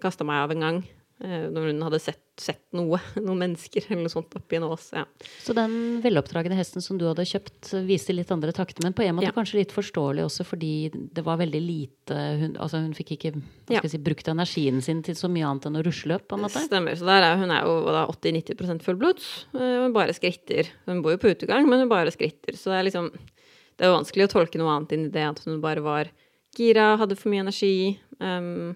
Kasta 0.00 0.24
meg 0.24 0.46
av 0.46 0.54
en 0.54 0.64
gang. 0.64 0.80
Eh, 1.20 1.50
når 1.52 1.66
hun 1.68 1.82
hadde 1.84 1.98
sett, 2.00 2.22
sett, 2.40 2.62
noe, 2.72 2.96
noen 3.20 3.42
mennesker 3.42 3.84
eller 3.90 4.06
noe 4.06 4.12
sånt 4.12 4.32
oppi 4.38 4.56
en 4.56 4.64
ås. 4.70 4.86
Ja. 4.96 5.02
Så 5.44 5.52
den 5.56 5.74
veloppdragne 6.00 6.56
hesten 6.56 6.80
som 6.80 6.96
du 7.00 7.04
hadde 7.10 7.26
kjøpt, 7.28 7.74
viste 7.84 8.14
litt 8.16 8.30
andre 8.32 8.54
takter, 8.56 8.80
men 8.86 8.94
på 8.96 9.04
en 9.04 9.18
måte 9.18 9.28
ja. 9.28 9.34
kanskje 9.36 9.58
litt 9.58 9.74
forståelig 9.74 10.24
også 10.24 10.46
fordi 10.48 10.72
det 10.88 11.24
var 11.26 11.36
veldig 11.42 11.60
lite 11.60 12.20
Hun, 12.40 12.54
altså 12.62 12.80
hun 12.80 12.94
fikk 12.96 13.12
ikke 13.18 13.32
ja. 13.70 13.82
si, 13.84 14.00
brukt 14.00 14.28
energien 14.32 14.80
sin 14.82 15.02
til 15.04 15.18
så 15.18 15.28
mye 15.30 15.44
annet 15.46 15.68
enn 15.68 15.76
å 15.78 15.82
rusløp, 15.84 16.24
på 16.30 16.38
en 16.38 16.46
måte? 16.46 16.62
Stemmer. 16.64 16.96
Så 16.96 17.10
er, 17.12 17.26
hun 17.38 17.52
er 17.52 17.68
jo 17.68 17.74
80-90 18.14 18.80
fullblods. 18.86 19.28
Eh, 19.58 19.76
hun 19.84 19.96
bare 19.96 20.16
skritter. 20.16 20.72
Hun 20.88 21.02
bor 21.04 21.14
jo 21.14 21.20
på 21.20 21.34
utegang, 21.34 21.68
men 21.68 21.84
hun 21.84 21.92
bare 21.92 22.14
skritter. 22.14 22.56
Så 22.56 22.72
det 22.72 22.80
er 22.80 22.88
liksom 22.88 23.12
Det 23.12 23.86
er 23.86 23.92
vanskelig 23.92 24.26
å 24.26 24.32
tolke 24.38 24.60
noe 24.60 24.72
annet 24.72 24.96
inn 24.96 25.06
i 25.08 25.12
det 25.12 25.26
at 25.28 25.44
hun 25.44 25.60
bare 25.60 25.84
var 25.84 26.10
gira, 26.56 26.94
hadde 27.00 27.16
for 27.20 27.32
mye 27.32 27.44
energi. 27.44 28.00
Um, 28.20 28.74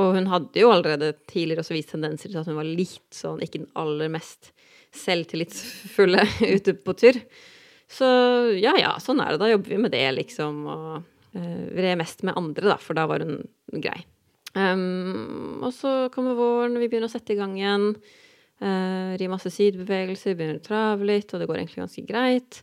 og 0.00 0.14
hun 0.16 0.28
hadde 0.30 0.58
jo 0.58 0.72
allerede 0.74 1.12
tidligere 1.30 1.62
også 1.62 1.76
vist 1.76 1.92
tendenser 1.94 2.30
til 2.30 2.40
at 2.40 2.48
hun 2.50 2.58
var 2.58 2.66
litt 2.66 3.14
sånn 3.14 3.42
ikke 3.44 3.60
den 3.62 3.70
aller 3.78 4.10
mest 4.12 4.50
selvtillitsfulle 4.94 6.24
ute 6.56 6.74
på 6.82 6.94
tur. 6.98 7.18
Så 7.90 8.06
ja 8.58 8.74
ja, 8.80 8.94
sånn 9.02 9.22
er 9.22 9.34
det. 9.34 9.42
Da 9.42 9.50
jobber 9.52 9.74
vi 9.74 9.82
med 9.84 9.94
det, 9.94 10.06
liksom. 10.16 10.64
Og 10.70 10.88
uh, 11.36 11.62
vred 11.76 11.98
mest 12.00 12.24
med 12.26 12.38
andre, 12.38 12.72
da, 12.72 12.78
for 12.80 12.98
da 12.98 13.06
var 13.10 13.22
hun 13.22 13.38
grei. 13.70 14.00
Um, 14.54 15.62
og 15.66 15.72
så 15.74 15.94
kommer 16.14 16.38
våren, 16.38 16.78
vi 16.78 16.88
begynner 16.88 17.10
å 17.10 17.14
sette 17.14 17.34
i 17.34 17.38
gang 17.38 17.54
igjen. 17.58 17.92
Uh, 18.62 19.14
rir 19.18 19.30
masse 19.30 19.50
sidebevegelser, 19.52 20.34
begynner 20.38 20.62
å 20.62 20.64
trave 20.64 21.06
litt, 21.06 21.30
og 21.34 21.42
det 21.42 21.50
går 21.50 21.60
egentlig 21.60 21.84
ganske 21.84 22.06
greit. 22.08 22.62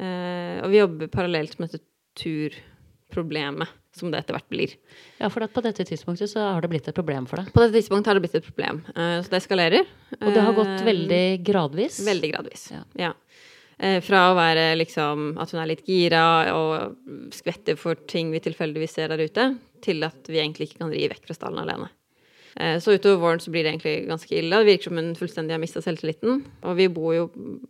Uh, 0.00 0.62
og 0.64 0.72
vi 0.72 0.80
jobber 0.80 1.10
parallelt 1.12 1.58
med 1.60 1.74
dette 1.74 1.86
turproblemet 2.18 3.70
som 3.94 4.10
det 4.10 4.20
etter 4.20 4.36
hvert 4.36 4.50
blir. 4.50 4.74
Ja, 5.20 5.30
for 5.32 5.44
på 5.46 5.62
dette 5.64 5.86
tidspunktet 5.86 6.30
så 6.32 6.42
har 6.42 6.64
det 6.64 6.70
blitt 6.72 6.88
et 6.90 6.96
problem 6.96 7.28
for 7.30 7.40
deg? 7.40 7.50
På 7.54 7.62
dette 7.62 7.78
tidspunktet 7.78 8.10
har 8.10 8.18
det 8.18 8.24
blitt 8.26 8.38
et 8.40 8.46
problem. 8.46 8.80
Uh, 8.94 9.18
så 9.22 9.32
det 9.32 9.40
eskalerer. 9.40 9.90
Og 10.20 10.30
det 10.34 10.44
har 10.46 10.56
gått 10.56 10.86
veldig 10.86 11.24
gradvis? 11.46 12.00
Veldig 12.06 12.30
gradvis, 12.32 12.68
ja. 12.74 12.82
ja. 12.98 13.12
Uh, 13.78 13.98
fra 14.04 14.28
å 14.30 14.38
være 14.38 14.70
liksom 14.80 15.34
at 15.42 15.54
hun 15.54 15.62
er 15.62 15.70
litt 15.72 15.84
gira 15.88 16.24
og 16.54 17.34
skvetter 17.34 17.78
for 17.80 17.98
ting 18.10 18.32
vi 18.34 18.42
tilfeldigvis 18.42 18.96
ser 18.98 19.14
der 19.14 19.22
ute, 19.22 19.52
til 19.84 20.06
at 20.06 20.30
vi 20.30 20.40
egentlig 20.42 20.70
ikke 20.70 20.82
kan 20.84 20.94
ri 20.94 21.06
vekk 21.12 21.28
fra 21.28 21.38
stallen 21.38 21.62
alene. 21.64 21.92
Så 22.54 22.92
utover 22.94 23.18
våren 23.18 23.40
så 23.42 23.50
blir 23.50 23.64
det 23.66 23.72
egentlig 23.72 24.04
ganske 24.06 24.30
ille. 24.38 24.60
Det 24.62 24.68
virker 24.68 24.86
som 24.86 24.98
hun 25.00 25.08
fullstendig 25.18 25.56
har 25.56 25.58
mista 25.58 25.80
selvtilliten. 25.82 26.36
Og 26.62 26.76
vi 26.78 26.84
bor 26.86 27.10
jo 27.10 27.24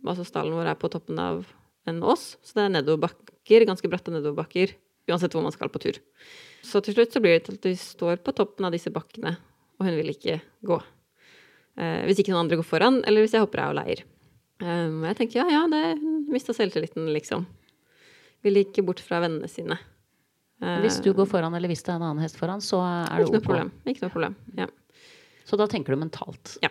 Altså, 0.04 0.26
stallen 0.28 0.52
vår 0.52 0.68
er 0.74 0.76
på 0.76 0.90
toppen 0.92 1.16
av 1.24 1.38
en 1.88 2.02
ås, 2.04 2.34
så 2.44 2.58
det 2.58 2.66
er 2.66 2.74
nedoverbakker, 2.74 3.64
ganske 3.64 3.88
bratte 3.88 4.12
nedoverbakker 4.12 4.74
uansett 5.10 5.34
hvor 5.36 5.44
man 5.44 5.54
skal 5.54 5.72
på 5.72 5.82
tur. 5.82 6.00
Så 6.64 6.80
til 6.84 6.96
slutt 6.96 7.12
så 7.12 7.20
blir 7.22 7.36
det 7.36 7.46
til 7.48 7.58
at 7.58 7.68
vi 7.68 7.74
står 7.78 8.22
på 8.24 8.34
toppen 8.36 8.68
av 8.68 8.74
disse 8.74 8.92
bakkene, 8.92 9.36
og 9.78 9.88
hun 9.88 9.98
vil 9.98 10.12
ikke 10.14 10.38
gå. 10.64 10.78
Eh, 11.76 12.04
hvis 12.08 12.22
ikke 12.22 12.32
noen 12.32 12.44
andre 12.44 12.60
går 12.60 12.68
foran, 12.68 13.00
eller 13.04 13.24
hvis 13.24 13.34
jeg 13.36 13.44
hopper 13.44 13.64
av 13.64 13.74
og 13.74 13.80
leier. 13.80 14.04
Eh, 14.62 15.00
jeg 15.10 15.18
tenker 15.20 15.42
ja, 15.42 15.48
ja, 15.50 15.64
det 15.70 15.98
mista 16.32 16.54
selvtilliten, 16.56 17.10
liksom. 17.16 17.44
Vil 18.44 18.62
ikke 18.62 18.84
bort 18.86 19.02
fra 19.04 19.20
vennene 19.24 19.50
sine. 19.50 19.78
Eh, 20.62 20.78
hvis 20.84 21.00
du 21.04 21.10
går 21.16 21.28
foran, 21.28 21.54
eller 21.56 21.70
hvis 21.70 21.84
det 21.84 21.92
er 21.92 21.98
en 21.98 22.08
annen 22.10 22.24
hest 22.24 22.38
foran, 22.40 22.62
så 22.64 22.80
er 22.84 23.18
det 23.18 23.26
ok? 23.26 23.28
Ikke 23.28 23.36
noe 23.36 23.48
problem. 23.48 23.72
Ikke 23.90 24.06
noe 24.06 24.14
problem, 24.14 24.38
ja. 24.60 24.70
Så 25.44 25.58
da 25.60 25.66
tenker 25.68 25.92
du 25.92 26.00
mentalt? 26.00 26.56
Ja. 26.64 26.70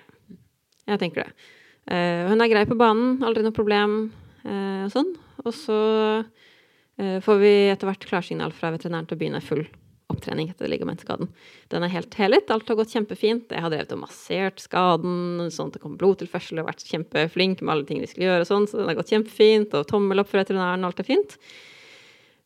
Jeg 0.89 0.99
tenker 0.99 1.27
det. 1.27 1.49
Uh, 1.83 2.31
hun 2.31 2.41
er 2.41 2.49
grei 2.51 2.63
på 2.65 2.77
banen, 2.79 3.19
aldri 3.27 3.43
noe 3.43 3.55
problem 3.55 3.97
uh, 4.47 4.85
og 4.87 4.93
sånn. 4.93 5.11
Og 5.43 5.53
så 5.55 5.77
får 7.25 7.39
vi 7.41 7.53
etter 7.71 7.89
hvert 7.89 8.05
klarsignal 8.09 8.53
fra 8.55 8.73
veterinæren 8.73 9.09
til 9.09 9.17
å 9.17 9.21
begynne 9.21 9.43
full 9.43 9.65
opptrening 10.13 10.51
etter 10.51 10.69
ligamentskaden. 10.69 11.29
Den 11.71 11.85
er 11.85 11.91
helt 11.93 12.15
helet, 12.19 12.51
alt 12.53 12.69
har 12.69 12.77
gått 12.79 12.93
kjempefint. 12.93 13.51
Jeg 13.51 13.63
har 13.63 13.71
drevet 13.73 13.93
og 13.95 14.03
massert 14.03 14.61
skaden, 14.61 15.49
sånn 15.53 15.71
at 15.71 15.77
det 15.77 15.83
kom 15.83 15.97
blodtilførsel, 15.99 16.61
og 16.61 16.69
vært 16.69 16.85
kjempeflink 16.87 17.63
med 17.63 17.73
alle 17.73 17.87
ting 17.89 18.01
vi 18.03 18.09
skulle 18.11 18.29
gjøre 18.29 18.45
og 18.45 18.49
sånn, 18.49 18.67
så 18.69 18.79
den 18.79 18.91
har 18.91 18.99
gått 18.99 19.13
kjempefint, 19.13 19.75
og 19.77 19.87
tommel 19.89 20.23
opp 20.23 20.31
for 20.31 20.43
veterinæren, 20.43 20.85
alt 20.87 21.01
er 21.01 21.09
fint. 21.09 21.37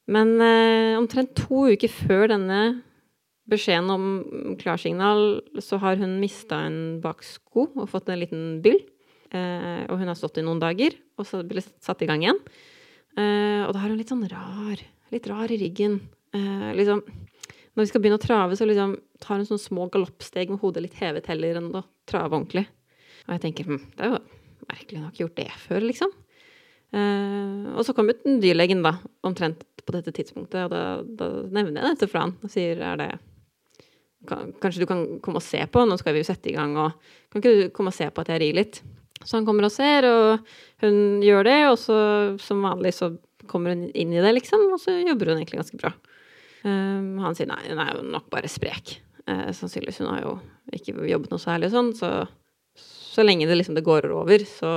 Men 0.07 0.37
eh, 0.39 0.93
omtrent 0.99 1.33
to 1.35 1.67
uker 1.73 1.91
før 1.91 2.29
denne 2.31 2.61
beskjeden 3.51 3.91
om 3.91 4.05
klarsignal, 4.59 5.41
så 5.63 5.79
har 5.83 5.99
hun 5.99 6.17
mista 6.21 6.61
en 6.67 6.99
baksko 7.03 7.69
og 7.73 7.89
fått 7.91 8.11
en 8.11 8.21
liten 8.23 8.47
byll. 8.63 8.79
Eh, 9.35 9.83
og 9.91 9.99
hun 9.99 10.07
har 10.07 10.15
stått 10.19 10.39
i 10.39 10.45
noen 10.45 10.61
dager, 10.63 10.95
og 11.19 11.27
så 11.27 11.43
ble 11.47 11.63
satt 11.63 12.03
i 12.03 12.07
gang 12.07 12.23
igjen. 12.23 12.39
Eh, 13.17 13.63
og 13.65 13.73
da 13.73 13.81
har 13.81 13.91
hun 13.91 13.97
litt 13.99 14.13
sånn 14.13 14.27
rar, 14.29 14.81
litt 15.13 15.27
rar 15.29 15.51
i 15.53 15.59
ryggen. 15.61 15.99
Eh, 16.37 16.69
liksom, 16.77 17.01
når 17.73 17.85
vi 17.85 17.89
skal 17.89 18.03
begynne 18.03 18.19
å 18.19 18.23
trave, 18.23 18.57
så 18.59 18.67
liksom 18.69 18.97
tar 19.23 19.39
hun 19.39 19.47
sånne 19.49 19.63
små 19.63 19.87
galoppsteg 19.93 20.53
med 20.53 20.61
hodet 20.61 20.85
litt 20.85 20.97
hevet 21.01 21.29
heller 21.31 21.59
enn 21.59 21.71
å 21.77 21.85
trave 22.09 22.33
ordentlig. 22.37 22.67
Og 23.25 23.35
jeg 23.35 23.43
tenker 23.47 23.69
hm, 23.69 23.81
det 23.97 24.05
er 24.05 24.13
jo 24.13 24.21
merkelig, 24.67 25.03
ikke 25.09 25.23
gjort 25.25 25.39
det 25.39 25.49
før, 25.63 25.87
liksom. 25.87 26.13
Eh, 26.95 27.71
og 27.73 27.81
så 27.85 27.95
kom 27.95 28.11
ut 28.11 28.21
dyrlegen, 28.25 28.83
da, 28.85 28.97
omtrent 29.27 29.65
på 29.87 29.95
dette 29.95 30.13
tidspunktet, 30.15 30.67
og 30.67 30.73
da, 30.73 30.83
da 31.01 31.31
nevner 31.47 31.81
jeg 31.81 31.95
dette 31.95 32.11
for 32.11 32.21
han 32.21 32.35
og 32.43 32.51
sier 32.51 32.83
er 32.83 33.01
det 33.01 33.15
Kanskje 34.27 34.81
du 34.81 34.87
kan 34.89 35.01
komme 35.23 35.39
og 35.39 35.45
se 35.45 35.59
på, 35.71 35.83
nå 35.87 35.95
skal 36.01 36.15
vi 36.15 36.19
jo 36.19 36.27
sette 36.27 36.49
i 36.51 36.55
gang, 36.55 36.73
og 36.81 36.97
kan 37.31 37.39
ikke 37.39 37.51
du 37.53 37.69
komme 37.71 37.93
og 37.93 37.95
se 37.95 38.09
på 38.11 38.23
at 38.25 38.31
jeg 38.33 38.41
rir 38.41 38.57
litt? 38.57 38.79
Så 39.23 39.37
han 39.37 39.47
kommer 39.47 39.67
og 39.67 39.73
ser, 39.73 40.05
og 40.07 40.83
hun 40.83 41.23
gjør 41.25 41.47
det, 41.47 41.57
og 41.71 41.77
så 41.81 41.97
som 42.41 42.65
vanlig 42.65 42.93
så 42.97 43.11
kommer 43.47 43.73
hun 43.73 43.87
inn 43.97 44.13
i 44.13 44.21
det, 44.23 44.33
liksom, 44.37 44.67
og 44.75 44.81
så 44.81 44.97
jobber 44.99 45.31
hun 45.31 45.41
egentlig 45.41 45.61
ganske 45.61 45.79
bra. 45.79 45.93
Um, 46.63 47.17
han 47.23 47.37
sier 47.37 47.47
nei, 47.49 47.61
hun 47.69 47.79
er 47.81 47.93
jo 47.95 48.03
nok 48.05 48.27
bare 48.33 48.51
sprek. 48.51 48.97
Uh, 49.27 49.49
sannsynligvis. 49.55 50.01
Hun 50.03 50.11
har 50.11 50.25
jo 50.25 50.33
ikke 50.75 50.95
jobbet 51.07 51.31
noe 51.33 51.41
særlig 51.41 51.71
og 51.71 51.77
sånn, 51.77 51.93
så 51.97 52.11
så 53.17 53.25
lenge 53.25 53.47
det 53.49 53.57
liksom 53.57 53.77
det 53.77 53.85
går 53.85 54.09
over, 54.13 54.43
så, 54.45 54.71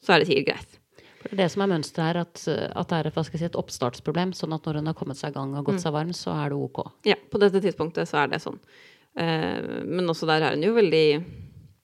så 0.00 0.14
er 0.14 0.22
det 0.22 0.30
sikkert 0.30 0.48
greit. 0.52 0.76
For 1.18 1.36
det 1.36 1.48
som 1.52 1.64
er 1.64 1.72
mønsteret 1.72 2.06
her, 2.06 2.20
at, 2.22 2.44
at 2.48 2.92
det 2.92 3.00
er 3.10 3.26
si, 3.26 3.42
et, 3.44 3.58
oppstartsproblem, 3.58 4.32
sånn 4.36 4.54
at 4.56 4.64
når 4.64 4.78
hun 4.80 4.88
har 4.88 4.96
kommet 4.96 5.18
seg 5.18 5.34
i 5.34 5.36
gang 5.36 5.52
og 5.52 5.66
gått 5.66 5.80
mm. 5.80 5.82
seg 5.82 5.96
varm, 5.96 6.14
så 6.16 6.36
er 6.38 6.54
det 6.54 6.60
ok. 6.68 6.80
Ja, 7.10 7.18
på 7.18 7.40
dette 7.42 7.60
tidspunktet 7.64 8.08
så 8.08 8.22
er 8.22 8.32
det 8.32 8.40
sånn. 8.44 8.56
Uh, 9.18 9.82
men 9.84 10.08
også 10.08 10.28
der 10.30 10.46
er 10.46 10.56
hun 10.56 10.64
jo 10.64 10.72
veldig 10.78 11.04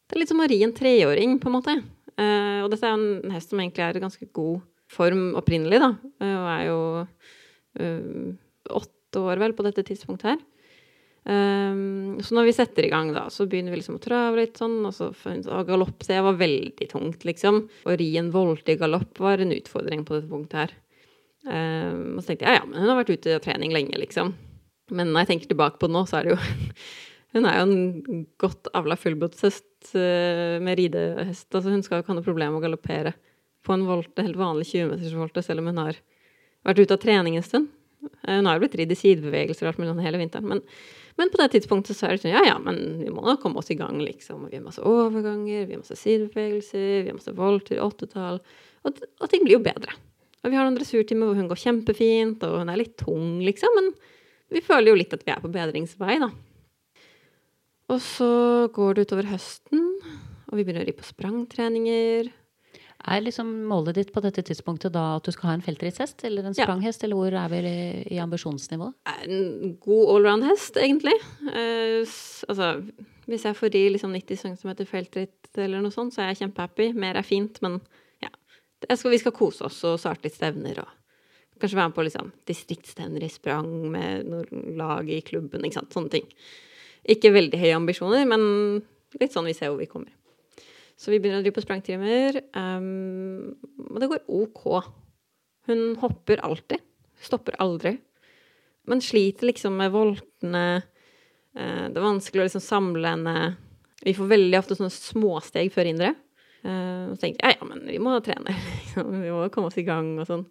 Det 0.05 0.17
er 0.17 0.21
litt 0.21 0.31
som 0.33 0.43
å 0.45 0.49
ri 0.51 0.61
en 0.65 0.75
treåring, 0.77 1.39
på 1.41 1.51
en 1.51 1.57
måte. 1.57 1.75
Uh, 2.15 2.63
og 2.65 2.71
dette 2.73 2.87
er 2.87 2.97
en 2.97 3.35
hest 3.35 3.51
som 3.51 3.61
egentlig 3.61 3.85
er 3.87 3.99
i 3.99 4.03
ganske 4.05 4.29
god 4.37 4.61
form 4.93 5.31
opprinnelig, 5.41 5.81
da. 5.83 5.93
Uh, 6.23 6.35
og 6.35 6.49
er 6.55 6.65
jo 6.69 6.81
åtte 8.71 9.19
år, 9.19 9.41
vel, 9.43 9.55
på 9.57 9.65
dette 9.67 9.83
tidspunktet 9.87 10.29
her. 10.31 10.43
Så 11.25 12.37
når 12.37 12.47
vi 12.47 12.53
setter 12.55 12.85
i 12.87 12.91
gang, 12.93 13.09
da, 13.17 13.25
så 13.33 13.47
begynner 13.49 13.73
vi 13.73 13.79
liksom 13.81 13.97
å 13.97 14.03
trave 14.03 14.37
litt 14.39 14.61
sånn, 14.61 14.77
og 14.85 14.93
så 14.95 15.09
og 15.09 15.67
galopp 15.67 16.05
det 16.07 16.21
var 16.23 16.37
veldig 16.39 16.87
tungt, 16.91 17.25
liksom. 17.27 17.63
Å 17.89 17.97
ri 17.99 18.11
en 18.21 18.29
voldelig 18.31 18.77
galopp 18.83 19.19
var 19.25 19.41
en 19.41 19.55
utfordring 19.57 20.05
på 20.05 20.19
dette 20.19 20.31
punktet 20.31 20.61
her. 20.61 20.75
Og 21.49 22.21
så 22.21 22.29
tenkte 22.29 22.45
jeg 22.45 22.53
ja, 22.53 22.61
ja, 22.61 22.69
men 22.69 22.79
hun 22.79 22.93
har 22.93 23.01
vært 23.01 23.15
ute 23.17 23.33
i 23.33 23.43
trening 23.49 23.75
lenge, 23.75 23.97
liksom. 24.05 24.35
Men 24.93 25.11
når 25.11 25.25
jeg 25.25 25.31
tenker 25.33 25.53
tilbake 25.55 25.81
på 25.81 25.89
det 25.89 25.97
nå, 25.97 26.05
så 26.07 26.21
er 26.21 26.29
det 26.29 26.37
jo 26.37 26.41
Hun 27.35 27.47
er 27.51 27.59
jo 27.59 27.67
en 27.67 28.25
godt 28.41 28.71
avla 28.79 28.97
fullblodshest 28.99 29.95
uh, 29.97 30.57
med 30.63 30.79
ridehest. 30.81 31.49
Altså 31.51 31.73
hun 31.73 31.83
skal 31.85 31.99
jo 31.99 32.05
ikke 32.05 32.15
ha 32.15 32.19
noe 32.21 32.27
problem 32.27 32.55
med 32.55 32.63
å 32.63 32.67
galoppere 32.69 33.15
på 33.65 33.75
en 33.75 33.87
volte, 33.89 34.23
helt 34.23 34.39
vanlig 34.39 34.69
20-metersvolte, 34.71 35.43
selv 35.43 35.65
om 35.65 35.73
hun 35.73 35.81
har 35.83 35.99
vært 36.65 36.85
ute 36.85 36.97
av 36.97 37.03
trening 37.03 37.39
en 37.41 37.47
stund. 37.47 37.73
Uh, 38.23 38.37
hun 38.37 38.51
har 38.51 38.59
jo 38.59 38.67
blitt 38.67 38.77
ridd 38.79 38.95
i 38.95 39.01
sidebevegelser 39.01 39.67
og 39.67 39.73
alt 39.73 39.83
mulig 39.83 39.95
sånn 39.95 40.07
hele 40.07 40.23
vinteren. 40.23 40.53
men 40.53 40.63
men 41.17 41.31
på 41.31 41.39
det 41.39 41.53
tidspunktet 41.53 41.95
så 41.95 42.09
er 42.09 42.17
det 42.17 42.25
sånn 42.25 42.33
ja, 42.35 42.43
ja, 42.43 42.55
men 42.59 42.79
vi 42.99 43.13
må 43.15 43.23
da 43.23 43.37
komme 43.39 43.61
oss 43.61 43.71
i 43.71 43.77
gang, 43.79 44.01
liksom. 44.03 44.49
Vi 44.51 44.59
har 44.59 44.65
masse 44.65 44.83
overganger, 44.83 45.69
vi 45.69 45.77
har 45.77 45.83
masse 45.83 45.99
sidebevegelser, 46.01 47.05
vi 47.05 47.13
har 47.13 47.19
masse 47.19 47.35
volter, 47.39 47.79
åttetall. 47.83 48.41
Og, 48.83 48.99
og 49.23 49.31
ting 49.31 49.45
blir 49.47 49.61
jo 49.61 49.63
bedre. 49.63 49.95
Og 50.43 50.51
vi 50.51 50.59
har 50.59 50.67
noen 50.67 50.75
dressurtimer 50.77 51.31
hvor 51.31 51.39
hun 51.39 51.47
går 51.49 51.61
kjempefint, 51.63 52.43
og 52.43 52.65
hun 52.65 52.73
er 52.73 52.81
litt 52.81 52.97
tung, 53.01 53.39
liksom. 53.47 53.79
Men 53.79 53.93
vi 54.53 54.65
føler 54.65 54.91
jo 54.91 54.99
litt 54.99 55.15
at 55.15 55.23
vi 55.23 55.33
er 55.37 55.45
på 55.45 55.53
bedringsvei, 55.55 56.19
da. 56.25 56.33
Og 57.93 58.01
så 58.01 58.31
går 58.73 58.97
det 58.97 59.09
utover 59.09 59.29
høsten, 59.29 59.83
og 60.49 60.57
vi 60.57 60.65
begynner 60.65 60.85
å 60.85 60.89
ri 60.89 60.95
på 60.97 61.05
sprangtreninger. 61.05 62.31
Er 63.05 63.21
liksom 63.21 63.51
målet 63.69 63.99
ditt 63.99 64.13
på 64.15 64.23
dette 64.25 64.41
tidspunktet 64.49 64.95
da 64.95 65.19
at 65.19 65.27
du 65.27 65.35
skal 65.35 65.51
ha 65.51 65.57
en 65.59 65.65
feltritshest 65.65 66.25
eller 66.25 66.47
en 66.49 66.57
spranghest, 66.57 67.03
ja. 67.03 67.09
eller 67.09 67.19
hvor 67.21 67.37
er 67.37 67.51
vi 67.53 67.75
i, 68.15 68.21
ambisjonsnivået? 68.23 68.97
En 69.27 69.75
god 69.85 70.15
allround-hest, 70.15 70.79
egentlig. 70.81 71.17
Eh, 71.53 72.01
altså, 72.49 72.71
hvis 73.29 73.45
jeg 73.45 73.59
får 73.61 73.75
ri 73.77 73.85
liksom 73.93 74.17
90 74.17 74.57
cm 74.57 74.73
feltritt 74.89 75.61
eller 75.61 75.85
noe 75.85 75.93
sånt, 75.93 76.17
så 76.17 76.25
er 76.25 76.33
jeg 76.33 76.47
kjempehappy. 76.47 76.91
Mer 76.97 77.21
er 77.21 77.29
fint, 77.29 77.61
men 77.65 77.77
ja. 78.25 78.33
Skal, 78.89 79.13
vi 79.13 79.21
skal 79.21 79.37
kose 79.37 79.69
oss 79.69 79.85
og 79.85 80.01
starte 80.01 80.25
litt 80.25 80.39
stevner 80.39 80.81
og 80.81 81.61
kanskje 81.61 81.79
være 81.79 81.93
med 81.93 81.99
på 81.99 82.09
liksom, 82.09 82.33
distriktsstevner 82.49 83.25
i 83.25 83.33
sprang 83.33 83.69
med 83.93 84.33
noe 84.33 84.65
lag 84.81 85.13
i 85.13 85.21
klubben, 85.27 85.61
ikke 85.65 85.83
sant. 85.83 85.93
Sånne 85.93 86.17
ting. 86.17 86.33
Ikke 87.11 87.33
veldig 87.35 87.61
høye 87.61 87.77
ambisjoner, 87.77 88.25
men 88.29 88.45
litt 89.21 89.35
sånn 89.35 89.49
vi 89.49 89.57
ser 89.57 89.73
hvor 89.73 89.81
vi 89.83 89.91
kommer. 89.91 90.13
Så 90.97 91.11
vi 91.11 91.19
begynner 91.21 91.43
å 91.43 91.45
drive 91.45 91.59
på 91.59 91.65
sprangtimer. 91.65 92.39
Um, 92.55 93.55
og 93.91 94.01
det 94.01 94.11
går 94.13 94.27
OK. 94.31 94.65
Hun 95.69 95.83
hopper 96.03 96.43
alltid. 96.47 96.83
Stopper 97.25 97.59
aldri. 97.63 97.97
Men 98.89 99.03
sliter 99.03 99.49
liksom 99.51 99.77
med 99.81 99.93
voltene. 99.95 100.67
Uh, 101.57 101.91
det 101.91 101.99
er 101.99 102.07
vanskelig 102.07 102.45
å 102.45 102.49
liksom 102.49 102.65
samle 102.65 103.17
henne. 103.17 103.35
Vi 104.05 104.15
får 104.17 104.31
veldig 104.35 104.61
ofte 104.61 104.79
sånne 104.79 104.95
småsteg 104.95 105.73
før 105.75 105.91
indre. 105.91 106.15
Uh, 106.65 107.11
og 107.11 107.19
så 107.19 107.27
tenkte 107.27 107.43
jeg 107.43 107.59
ja, 107.59 107.59
ja, 107.59 107.69
men 107.69 107.85
vi 107.91 108.01
må 108.01 108.15
trene. 108.25 108.55
vi 108.95 109.35
må 109.35 109.49
komme 109.53 109.73
oss 109.73 109.81
i 109.81 109.87
gang 109.87 110.15
og 110.21 110.31
sånn. 110.31 110.47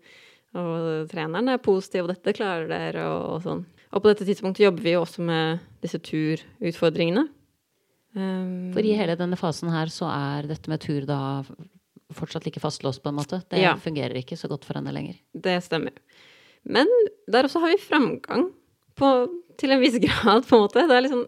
Og 0.59 1.07
treneren 1.09 1.49
er 1.49 1.63
positiv, 1.65 2.05
og 2.05 2.11
dette 2.11 2.35
klarer 2.37 2.67
dere, 2.69 3.07
og 3.09 3.39
sånn. 3.41 3.63
Og 3.93 4.01
på 4.01 4.09
dette 4.09 4.25
tidspunktet 4.25 4.65
jobber 4.65 4.85
vi 4.85 4.95
jo 4.95 5.03
også 5.03 5.23
med 5.25 5.61
disse 5.83 5.99
turutfordringene. 6.01 7.27
Um, 8.13 8.71
For 8.73 8.85
i 8.85 8.93
hele 8.97 9.15
denne 9.17 9.37
fasen 9.37 9.71
her 9.73 9.89
så 9.93 10.09
er 10.09 10.49
dette 10.49 10.69
med 10.69 10.81
tur 10.81 11.05
da 11.09 11.43
fortsatt 12.13 12.45
like 12.45 12.61
fastlåst, 12.61 13.01
på 13.01 13.09
en 13.09 13.17
måte. 13.17 13.41
Det 13.49 13.61
ja. 13.61 13.73
fungerer 13.81 14.19
ikke 14.19 14.37
så 14.37 14.49
godt 14.51 14.65
for 14.67 14.77
henne 14.77 14.93
lenger. 14.93 15.17
Det 15.33 15.55
stemmer. 15.65 15.95
Men 16.63 16.89
der 17.31 17.47
også 17.47 17.61
har 17.63 17.73
vi 17.73 17.81
framgang 17.81 18.51
på, 18.97 19.09
til 19.59 19.73
en 19.73 19.81
viss 19.81 19.97
grad, 20.05 20.45
på 20.45 20.57
en 20.57 20.65
måte. 20.65 20.85
Det 20.89 20.97
er 20.97 21.07
liksom 21.07 21.25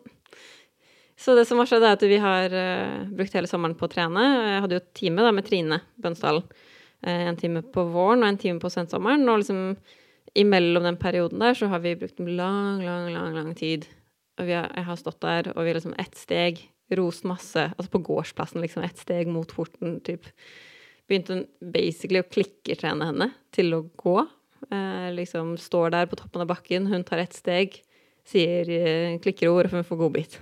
Så 1.17 1.35
det 1.35 1.45
som 1.47 1.61
har 1.61 1.69
skjedd, 1.69 1.85
er 1.87 1.95
at 1.95 2.01
vi 2.03 2.17
har 2.19 2.53
uh, 2.53 3.05
brukt 3.15 3.33
hele 3.33 3.49
sommeren 3.49 3.77
på 3.79 3.87
å 3.87 3.91
trene. 3.91 4.23
Jeg 4.51 4.63
hadde 4.65 4.75
jo 4.75 4.81
et 4.83 4.95
time 4.99 5.23
da 5.23 5.31
med 5.31 5.45
Trine 5.47 5.79
Bønsdalen. 6.01 6.43
Uh, 7.05 7.29
en 7.31 7.37
time 7.39 7.61
på 7.63 7.85
våren 7.93 8.25
og 8.25 8.33
en 8.33 8.41
time 8.41 8.59
på 8.59 8.71
sensommeren. 8.73 9.23
Og 9.31 9.39
liksom 9.41 9.77
imellom 10.35 10.85
den 10.85 10.99
perioden 10.99 11.41
der 11.43 11.57
så 11.57 11.69
har 11.71 11.81
vi 11.83 11.95
brukt 11.99 12.19
lang, 12.19 12.83
lang, 12.83 13.09
lang, 13.13 13.33
lang 13.35 13.51
tid. 13.57 13.87
Og 14.39 14.49
har, 14.49 14.69
jeg 14.75 14.87
har 14.89 14.99
stått 14.99 15.21
der, 15.23 15.51
og 15.53 15.63
vi 15.63 15.71
har 15.71 15.79
liksom 15.79 15.95
ett 16.01 16.17
steg 16.19 16.65
rost 16.95 17.25
masse, 17.25 17.69
altså 17.73 17.91
på 17.95 18.03
gårdsplassen, 18.05 18.61
liksom 18.61 18.83
ett 18.85 18.99
steg 19.01 19.31
mot 19.31 19.49
porten, 19.55 19.97
typ. 20.05 20.27
Begynte 21.09 21.45
basically 21.61 22.21
å 22.21 22.27
klikkertrene 22.27 23.09
henne 23.09 23.29
til 23.55 23.73
å 23.77 23.85
gå. 23.97 24.19
Eh, 24.73 25.09
liksom 25.15 25.55
står 25.61 25.95
der 25.95 26.11
på 26.11 26.19
toppen 26.19 26.43
av 26.43 26.51
bakken, 26.51 26.91
hun 26.91 27.05
tar 27.07 27.23
ett 27.23 27.33
steg, 27.37 27.79
sier 28.27 28.69
eh, 28.69 29.17
klikkerord, 29.23 29.69
og 29.69 29.79
hun 29.79 29.87
får 29.87 30.01
godbit. 30.03 30.39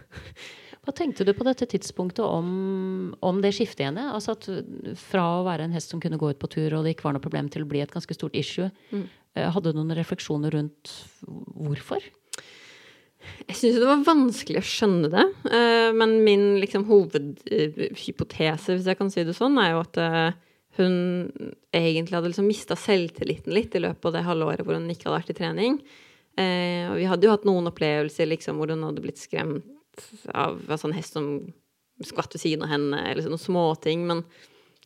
Hva 0.84 0.92
tenkte 0.92 1.24
du 1.24 1.32
på 1.32 1.46
dette 1.48 1.68
tidspunktet 1.72 2.26
om, 2.26 3.14
om 3.24 3.38
det 3.44 3.54
skiftet 3.56 3.86
igjen? 3.86 4.02
Altså 4.04 4.34
at 4.36 4.50
fra 5.00 5.24
å 5.38 5.46
være 5.46 5.70
en 5.70 5.76
hest 5.76 5.94
som 5.94 6.02
kunne 6.04 6.20
gå 6.20 6.34
ut 6.34 6.42
på 6.42 6.50
tur, 6.52 6.76
og 6.76 6.84
det 6.84 6.98
ikke 6.98 7.08
var 7.08 7.16
noe 7.16 7.24
problem, 7.24 7.48
til 7.52 7.64
å 7.64 7.70
bli 7.70 7.80
et 7.80 7.94
ganske 7.94 8.18
stort 8.18 8.36
issue. 8.36 8.68
Mm. 8.92 9.06
Eh, 9.34 9.50
hadde 9.50 9.74
du 9.74 9.80
noen 9.80 9.96
refleksjoner 9.98 10.54
rundt 10.54 10.92
hvorfor? 11.26 12.06
Jeg 13.48 13.56
syns 13.56 13.80
det 13.80 13.88
var 13.88 14.06
vanskelig 14.06 14.60
å 14.60 14.68
skjønne 14.68 15.10
det. 15.14 15.26
Eh, 15.50 15.90
men 15.96 16.18
min 16.26 16.48
liksom, 16.62 16.86
hovedhypotese, 16.90 18.76
hvis 18.76 18.90
jeg 18.90 19.00
kan 19.00 19.12
si 19.14 19.26
det 19.26 19.36
sånn, 19.38 19.58
er 19.62 19.74
jo 19.74 19.84
at 19.84 20.00
eh, 20.02 20.40
hun 20.80 20.96
egentlig 21.74 22.18
hadde 22.18 22.32
liksom 22.32 22.50
mista 22.50 22.78
selvtilliten 22.80 23.54
litt 23.56 23.76
i 23.78 23.84
løpet 23.84 24.10
av 24.10 24.16
det 24.16 24.26
halve 24.28 24.50
året 24.50 24.66
hvor 24.66 24.78
hun 24.78 24.90
ikke 24.92 25.10
hadde 25.10 25.20
vært 25.20 25.34
i 25.34 25.38
trening. 25.38 25.78
Og 26.34 26.96
vi 26.98 27.06
hadde 27.06 27.28
jo 27.28 27.34
hatt 27.36 27.44
noen 27.46 27.70
opplevelser 27.70 28.26
liksom, 28.26 28.58
hvor 28.58 28.72
hun 28.74 28.82
hadde 28.82 29.04
blitt 29.04 29.22
skremt 29.22 30.08
av 30.34 30.58
en 30.66 30.82
sånn 30.82 30.96
hest 30.98 31.14
som 31.14 31.28
skvatt 32.02 32.34
ved 32.34 32.42
siden 32.42 32.66
av 32.66 32.72
henne, 32.74 33.04
eller 33.12 33.22
sånne 33.22 33.38
småting. 33.38 34.08
Men 34.10 34.24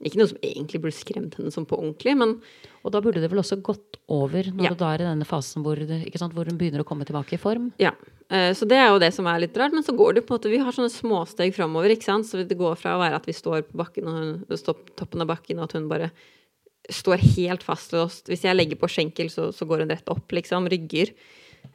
ikke 0.06 0.20
noe 0.20 0.30
som 0.30 0.42
egentlig 0.46 0.82
burde 0.84 0.94
skremt 0.94 1.38
henne 1.40 1.54
sånn 1.54 1.66
på 1.70 1.78
ordentlig, 1.80 2.14
men 2.20 2.36
Og 2.86 2.92
da 2.94 3.02
burde 3.04 3.20
det 3.20 3.28
vel 3.28 3.42
også 3.42 3.58
gått 3.60 3.98
over, 4.08 4.48
når 4.54 4.64
ja. 4.64 4.70
du 4.72 4.80
da 4.80 4.92
er 4.94 5.02
i 5.02 5.08
denne 5.10 5.26
fasen 5.28 5.64
hvor, 5.66 5.80
sant, 6.16 6.36
hvor, 6.38 6.48
hun 6.48 6.60
begynner 6.60 6.84
å 6.84 6.88
komme 6.88 7.04
tilbake 7.04 7.36
i 7.36 7.42
form? 7.42 7.72
Ja. 7.82 7.92
Eh, 8.32 8.54
så 8.56 8.64
det 8.70 8.78
er 8.80 8.94
jo 8.94 9.02
det 9.02 9.10
som 9.16 9.28
er 9.28 9.42
litt 9.44 9.58
rart. 9.60 9.76
Men 9.76 9.84
så 9.84 9.96
går 9.98 10.16
det 10.16 10.24
på 10.24 10.32
en 10.32 10.40
måte 10.40 10.52
Vi 10.54 10.62
har 10.62 10.76
sånne 10.76 10.94
småsteg 10.94 11.52
framover, 11.58 11.92
ikke 11.92 12.08
sant. 12.08 12.30
Så 12.30 12.46
det 12.48 12.60
går 12.60 12.78
fra 12.80 12.96
å 12.96 13.02
være 13.02 13.20
at 13.20 13.28
vi 13.28 13.36
står 13.36 13.66
på 13.68 13.82
bakken, 13.82 14.08
og 14.08 14.22
hun 14.22 14.80
toppen 14.96 15.26
av 15.26 15.34
bakken, 15.34 15.60
og 15.60 15.68
at 15.68 15.76
hun 15.76 15.90
bare 15.92 16.12
står 16.88 17.20
helt 17.36 17.66
fastlåst. 17.68 18.30
Hvis 18.32 18.46
jeg 18.48 18.56
legger 18.56 18.80
på 18.80 18.88
skjenkel, 18.92 19.34
så, 19.34 19.50
så 19.52 19.68
går 19.68 19.84
hun 19.84 19.92
rett 19.92 20.14
opp, 20.14 20.32
liksom. 20.32 20.70
Rygger. 20.72 21.12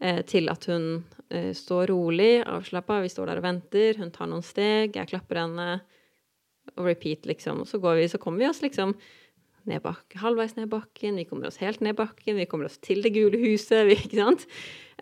Eh, 0.01 0.23
til 0.25 0.49
at 0.49 0.65
hun 0.71 1.03
eh, 1.29 1.53
står 1.57 1.91
rolig, 1.93 2.39
avslappa. 2.49 3.03
Vi 3.05 3.13
står 3.13 3.29
der 3.29 3.43
og 3.43 3.47
venter. 3.51 4.01
Hun 4.01 4.15
tar 4.15 4.31
noen 4.31 4.47
steg. 4.47 4.97
Jeg 4.97 5.11
klapper 5.13 5.45
henne 5.45 5.69
og 6.79 6.89
repeat, 6.89 7.27
liksom. 7.29 7.65
Og 7.65 7.71
så 7.71 7.81
vi, 7.83 8.09
så 8.11 8.21
kommer 8.23 8.45
vi 8.45 8.51
oss 8.51 8.63
liksom 8.65 8.97
ned 9.71 9.83
bak, 9.85 10.17
halvveis 10.19 10.57
ned 10.57 10.71
bakken, 10.73 11.19
vi 11.21 11.27
kommer 11.29 11.47
oss 11.47 11.61
helt 11.63 11.83
ned 11.85 11.95
bakken, 11.99 12.39
vi 12.41 12.49
kommer 12.51 12.67
oss 12.67 12.81
til 12.83 13.03
det 13.05 13.13
gule 13.15 13.39
huset, 13.39 13.85
vi, 13.89 13.99
ikke 13.99 14.19
sant. 14.19 14.47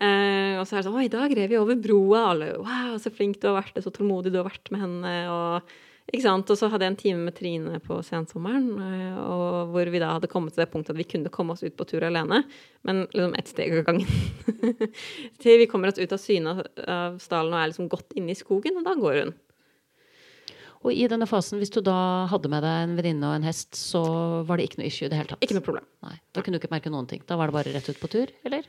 Eh, 0.01 0.57
og 0.59 0.65
så 0.67 0.75
er 0.75 0.81
det 0.81 0.87
sånn 0.89 0.97
Å, 0.97 1.05
i 1.05 1.13
dag 1.13 1.33
rev 1.37 1.51
vi 1.51 1.59
over 1.59 1.77
broa, 1.77 2.25
alle 2.31 2.53
Wow, 2.57 2.95
så 3.01 3.11
flink 3.13 3.41
du 3.41 3.49
har 3.51 3.59
vært, 3.59 3.81
så 3.83 3.93
tålmodig 3.93 4.33
du 4.33 4.39
har 4.39 4.47
vært 4.47 4.71
med 4.73 4.81
henne, 4.81 5.15
og 5.29 6.11
ikke 6.11 6.25
sant? 6.25 6.49
Og 6.51 6.57
så 6.59 6.67
hadde 6.71 6.87
jeg 6.87 6.91
en 6.91 6.99
time 6.99 7.25
med 7.27 7.35
Trine 7.37 7.81
på 7.83 7.99
sensommeren, 8.05 8.69
eh, 8.85 9.19
og 9.21 9.73
hvor 9.73 9.91
vi 9.93 10.01
da 10.01 10.15
hadde 10.15 10.29
kommet 10.31 10.55
til 10.55 10.63
det 10.63 10.71
punktet 10.73 10.95
at 10.95 10.99
vi 10.99 11.07
kunne 11.09 11.33
komme 11.33 11.55
oss 11.55 11.63
ut 11.63 11.77
på 11.77 11.87
tur 11.89 12.05
alene, 12.07 12.43
men 12.87 13.05
liksom 13.13 13.37
ett 13.39 13.51
steg 13.51 13.77
av 13.77 13.85
gangen. 13.87 14.09
Til 15.41 15.61
vi 15.61 15.69
kommer 15.71 15.91
oss 15.91 16.01
ut 16.01 16.11
av 16.11 16.21
syne 16.21 16.57
av 16.85 17.21
stallen 17.21 17.55
og 17.55 17.61
er 17.61 17.71
liksom 17.71 17.89
godt 17.91 18.17
inne 18.19 18.33
i 18.33 18.39
skogen, 18.39 18.81
og 18.81 18.87
da 18.87 18.97
går 18.99 19.21
hun. 19.21 19.33
Og 20.81 20.97
i 20.97 21.05
denne 21.09 21.27
fasen, 21.29 21.59
hvis 21.61 21.73
du 21.73 21.79
da 21.85 22.27
hadde 22.31 22.49
med 22.49 22.63
deg 22.65 22.85
en 22.85 22.93
venninne 22.97 23.27
og 23.29 23.37
en 23.37 23.45
hest, 23.45 23.75
så 23.77 24.01
var 24.47 24.57
det 24.57 24.69
ikke 24.69 24.81
noe 24.81 24.89
issue 24.89 25.05
i 25.05 25.11
det 25.11 25.19
hele 25.19 25.29
tatt? 25.29 25.43
Ikke 25.45 25.57
noe 25.57 25.65
problem. 25.65 25.85
Nei, 26.07 26.15
Da 26.33 26.41
kunne 26.41 26.57
du 26.57 26.63
ikke 26.63 26.73
merke 26.73 26.93
noen 26.93 27.09
ting? 27.09 27.21
Da 27.29 27.37
var 27.37 27.51
det 27.51 27.57
bare 27.59 27.73
rett 27.75 27.89
ut 27.91 27.99
på 28.01 28.09
tur, 28.09 28.31
eller? 28.47 28.65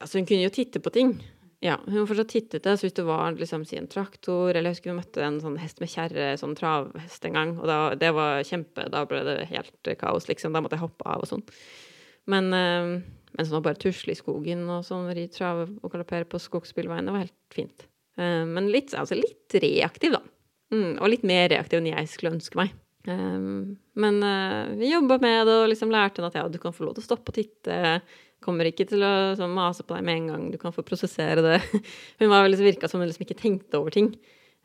Altså, 0.00 0.18
hun 0.18 0.26
kunne 0.26 0.42
jo 0.42 0.54
titte 0.54 0.82
på 0.82 0.90
ting. 0.94 1.14
Ja, 1.62 1.76
hun 1.84 2.08
fortsatt 2.08 2.32
tittet 2.32 2.64
det. 2.64 2.74
Så 2.80 2.88
hvis 2.88 2.96
det 2.96 3.04
var 3.06 3.36
liksom, 3.36 3.66
si 3.68 3.78
en 3.78 3.88
traktor, 3.90 4.50
eller 4.50 4.70
jeg 4.70 4.78
husker 4.78 4.90
vi 4.90 4.96
møtte 4.96 5.22
en 5.26 5.38
sånn 5.42 5.58
hest 5.60 5.82
med 5.82 5.92
kjerre, 5.92 6.32
sånn 6.40 6.56
travhest 6.58 7.28
en 7.28 7.36
gang, 7.36 7.54
og 7.60 7.68
da, 7.68 7.78
det 8.00 8.10
var 8.16 8.40
kjempe 8.48 8.88
Da 8.90 9.04
ble 9.08 9.22
det 9.28 9.36
helt 9.52 9.92
kaos, 10.00 10.26
liksom. 10.30 10.56
Da 10.56 10.64
måtte 10.64 10.78
jeg 10.78 10.86
hoppe 10.86 11.06
av 11.06 11.22
og 11.22 11.30
sånn. 11.30 11.44
Men, 12.32 12.50
øh, 12.56 12.96
men 13.36 13.46
sånn 13.46 13.60
å 13.60 13.62
bare 13.64 13.78
tusle 13.80 14.16
i 14.16 14.18
skogen 14.18 14.66
og 14.72 14.82
sånn, 14.88 15.12
ri 15.14 15.28
trav 15.30 15.66
og 15.68 15.92
galoppere 15.92 16.26
på 16.26 16.40
skogsbilveiene, 16.42 17.12
var 17.12 17.26
helt 17.28 17.54
fint. 17.54 17.86
Uh, 18.18 18.42
men 18.48 18.66
litt, 18.72 18.92
altså 18.98 19.16
litt 19.16 19.54
reaktiv, 19.62 20.16
da. 20.16 20.24
Mm, 20.70 20.98
og 21.00 21.10
litt 21.10 21.26
mer 21.26 21.48
reaktiv 21.50 21.80
enn 21.80 21.90
jeg 21.90 22.10
skulle 22.10 22.34
ønske 22.36 22.58
meg. 22.60 22.74
Um, 23.08 23.78
men 23.96 24.18
uh, 24.22 24.70
vi 24.76 24.90
jobba 24.90 25.16
med 25.22 25.48
det 25.48 25.54
og 25.62 25.70
liksom 25.72 25.92
lærte 25.92 26.20
henne 26.20 26.28
at 26.30 26.36
ja, 26.36 26.48
du 26.52 26.58
kan 26.60 26.74
få 26.76 26.84
lov 26.84 26.98
til 26.98 27.04
å 27.04 27.08
stoppe 27.08 27.32
og 27.32 27.38
titte. 27.38 28.00
Kommer 28.44 28.68
ikke 28.68 28.86
til 28.88 29.04
å 29.04 29.12
sånn, 29.36 29.54
mase 29.56 29.84
på 29.84 29.96
deg 29.96 30.06
med 30.06 30.18
en 30.18 30.28
gang. 30.32 30.48
Du 30.52 30.58
kan 30.60 30.74
få 30.74 30.84
prosessere 30.86 31.44
det. 31.44 31.60
hun 32.20 32.32
var 32.32 32.48
liksom, 32.48 32.68
virka 32.68 32.90
som 32.90 33.02
hun 33.02 33.10
liksom 33.10 33.26
ikke 33.26 33.40
tenkte 33.40 33.80
over 33.80 33.96
ting. 33.96 34.12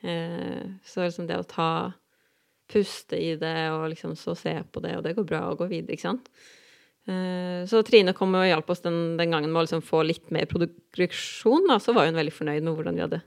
Uh, 0.06 0.76
så 0.86 1.08
liksom 1.08 1.30
det 1.30 1.40
å 1.42 1.48
ta 1.50 1.70
Puste 2.66 3.18
i 3.22 3.36
det 3.38 3.68
og 3.70 3.84
liksom 3.92 4.16
så 4.18 4.34
se 4.34 4.56
på 4.74 4.82
det, 4.82 4.96
og 4.98 5.04
det 5.06 5.12
går 5.14 5.26
bra 5.30 5.44
å 5.52 5.58
gå 5.60 5.68
videre, 5.70 5.94
ikke 5.94 6.08
sant. 6.08 6.32
Uh, 7.06 7.62
så 7.70 7.84
Trine 7.86 8.16
kom 8.18 8.34
og 8.34 8.48
hjalp 8.48 8.72
oss 8.74 8.82
den, 8.82 9.20
den 9.20 9.36
gangen 9.36 9.52
med 9.54 9.62
å 9.62 9.66
liksom 9.68 9.84
få 9.86 10.02
litt 10.02 10.32
mer 10.34 10.50
produksjon. 10.50 11.68
Da. 11.70 11.78
Så 11.78 11.94
var 11.94 12.10
hun 12.10 12.18
veldig 12.18 12.34
fornøyd 12.34 12.66
med 12.66 12.74
hvordan 12.74 12.98
vi 12.98 13.06
hadde 13.06 13.22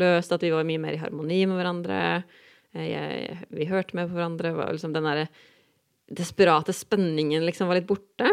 løst, 0.00 0.32
at 0.34 0.44
vi 0.44 0.52
var 0.54 0.66
mye 0.68 0.80
mer 0.82 0.96
i 0.96 1.00
harmoni 1.00 1.42
med 1.48 1.58
hverandre. 1.58 1.98
Eh, 2.74 2.86
jeg, 2.88 3.40
vi 3.52 3.68
hørte 3.70 3.98
med 3.98 4.10
på 4.10 4.18
hverandre. 4.18 4.54
Var 4.56 4.72
liksom 4.76 4.94
den 4.96 5.08
derre 5.08 5.26
desperate 6.12 6.74
spenningen 6.76 7.44
liksom 7.46 7.70
var 7.70 7.80
litt 7.80 7.88
borte. 7.88 8.30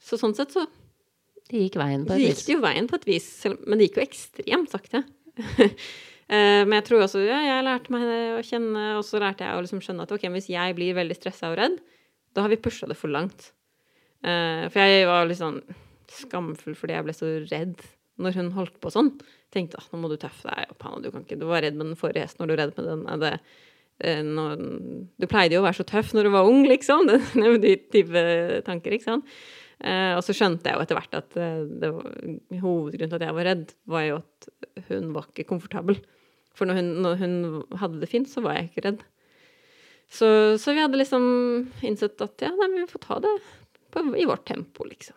Så 0.00 0.18
sånn 0.20 0.36
sett 0.36 0.54
så 0.54 0.66
Det 1.48 1.64
gikk 1.64 1.78
veien 1.80 2.04
på 2.04 2.12
et 2.14 2.20
vis. 2.20 2.28
Det 2.28 2.44
gikk 2.44 2.54
jo 2.56 2.60
veien 2.64 2.86
på 2.88 2.98
et 2.98 3.08
vis, 3.08 3.30
men 3.64 3.80
det 3.80 3.88
gikk 3.88 3.98
jo 4.00 4.06
ekstremt 4.08 4.74
sakte. 4.74 5.06
Eh, 6.28 6.60
men 6.68 6.74
jeg 6.76 6.84
tror 6.84 7.00
også 7.06 7.22
ja, 7.24 7.38
jeg 7.40 7.64
lærte 7.64 7.88
meg 7.94 8.02
det 8.04 8.16
å 8.36 8.40
kjenne, 8.44 8.80
og 8.98 9.04
så 9.08 9.16
lærte 9.16 9.46
jeg 9.46 9.56
å 9.56 9.62
liksom 9.64 9.78
skjønne 9.80 10.04
at 10.04 10.10
ok, 10.12 10.26
hvis 10.34 10.50
jeg 10.52 10.74
blir 10.76 10.98
veldig 10.98 11.14
stressa 11.16 11.48
og 11.48 11.54
redd, 11.56 11.78
da 12.36 12.44
har 12.44 12.52
vi 12.52 12.58
pusha 12.60 12.84
det 12.84 12.98
for 13.00 13.08
langt. 13.08 13.46
Eh, 14.20 14.66
for 14.68 14.76
jeg 14.76 15.06
var 15.08 15.24
litt 15.24 15.40
sånn 15.40 15.56
skamfull 16.12 16.76
fordi 16.76 16.98
jeg 16.98 17.06
ble 17.06 17.14
så 17.16 17.30
redd 17.46 17.80
når 18.22 18.38
hun 18.38 18.52
holdt 18.56 18.76
på 18.82 18.92
sånn. 18.92 19.12
Tenkte 19.54 19.80
at 19.80 19.92
nå 19.92 20.02
må 20.02 20.10
du 20.10 20.18
tøffe 20.20 20.50
deg 20.50 20.74
opp, 20.74 20.82
Hanna. 20.84 21.02
Du, 21.04 21.10
kan 21.14 21.24
ikke, 21.24 21.38
du 21.40 21.46
var 21.48 21.64
redd 21.64 21.78
med 21.78 21.92
den 21.92 21.98
forrige 21.98 22.26
hesten, 22.26 22.42
når 22.42 22.50
du 22.50 22.54
er 22.54 22.62
redd 22.64 22.74
med 22.78 22.88
den. 22.90 23.04
er 23.08 23.22
det, 23.22 23.32
når, 24.26 24.66
du 25.18 25.26
pleide 25.30 25.56
jo 25.56 25.62
å 25.62 25.66
være 25.66 25.80
så 25.80 25.86
tøff 25.88 26.12
når 26.14 26.28
du 26.28 26.34
var 26.34 26.50
ung, 26.50 26.62
liksom. 26.68 27.08
Den, 27.10 27.56
de 27.62 27.74
type 27.90 28.22
tanker, 28.66 28.94
ikke 28.94 29.08
sant. 29.08 29.32
Eh, 29.78 30.14
og 30.18 30.22
så 30.26 30.34
skjønte 30.34 30.70
jeg 30.70 30.74
jo 30.74 30.84
etter 30.84 30.98
hvert 30.98 31.16
at 31.18 31.36
det 31.38 31.90
var, 31.94 32.06
hovedgrunnen 32.62 33.12
til 33.12 33.18
at 33.20 33.26
jeg 33.28 33.36
var 33.36 33.46
redd, 33.46 33.74
var 33.90 34.06
jo 34.06 34.20
at 34.20 34.48
hun 34.90 35.12
var 35.14 35.28
ikke 35.30 35.48
komfortabel. 35.50 36.00
For 36.58 36.66
når 36.66 36.80
hun, 36.80 36.90
når 37.04 37.22
hun 37.22 37.38
hadde 37.78 38.02
det 38.02 38.10
fint, 38.10 38.30
så 38.30 38.42
var 38.42 38.58
jeg 38.58 38.70
ikke 38.70 38.86
redd. 38.88 39.06
Så, 40.08 40.28
så 40.58 40.72
vi 40.72 40.82
hadde 40.82 40.98
liksom 40.98 41.24
innsett 41.84 42.20
at 42.24 42.46
ja, 42.46 42.50
nei, 42.56 42.70
vi 42.78 42.90
får 42.90 43.02
ta 43.04 43.18
det 43.22 43.34
på, 43.92 44.02
i 44.16 44.26
vårt 44.28 44.46
tempo, 44.48 44.86
liksom. 44.88 45.16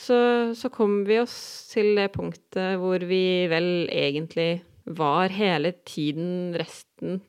Så, 0.00 0.16
så 0.56 0.70
kom 0.72 1.02
vi 1.04 1.18
oss 1.20 1.36
til 1.72 1.92
det 1.98 2.08
punktet 2.14 2.78
hvor 2.80 3.02
vi 3.04 3.46
vel 3.50 3.88
egentlig 3.92 4.62
var 4.88 5.32
hele 5.34 5.74
tiden, 5.86 6.54
resten, 6.56 7.20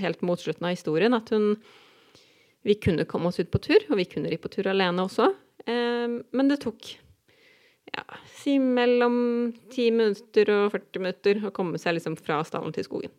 helt 0.00 0.22
mot 0.24 0.40
slutten 0.40 0.68
av 0.68 0.76
historien, 0.76 1.16
at 1.16 1.32
hun 1.34 1.56
Vi 2.60 2.74
kunne 2.76 3.06
komme 3.08 3.30
oss 3.30 3.40
ut 3.40 3.48
på 3.48 3.56
tur, 3.64 3.80
og 3.88 3.96
vi 3.96 4.04
kunne 4.04 4.28
ri 4.28 4.36
på 4.36 4.50
tur 4.52 4.66
alene 4.68 5.06
også. 5.06 5.30
Eh, 5.64 6.12
men 6.36 6.50
det 6.50 6.58
tok 6.60 6.90
ja, 7.88 8.02
si 8.36 8.58
mellom 8.60 9.14
10 9.72 9.94
minutter 9.96 10.50
og 10.52 10.74
40 10.74 11.00
minutter 11.00 11.40
å 11.48 11.54
komme 11.56 11.80
seg 11.80 11.96
liksom 11.96 12.18
fra 12.20 12.42
stallen 12.44 12.76
til 12.76 12.84
skogen. 12.84 13.14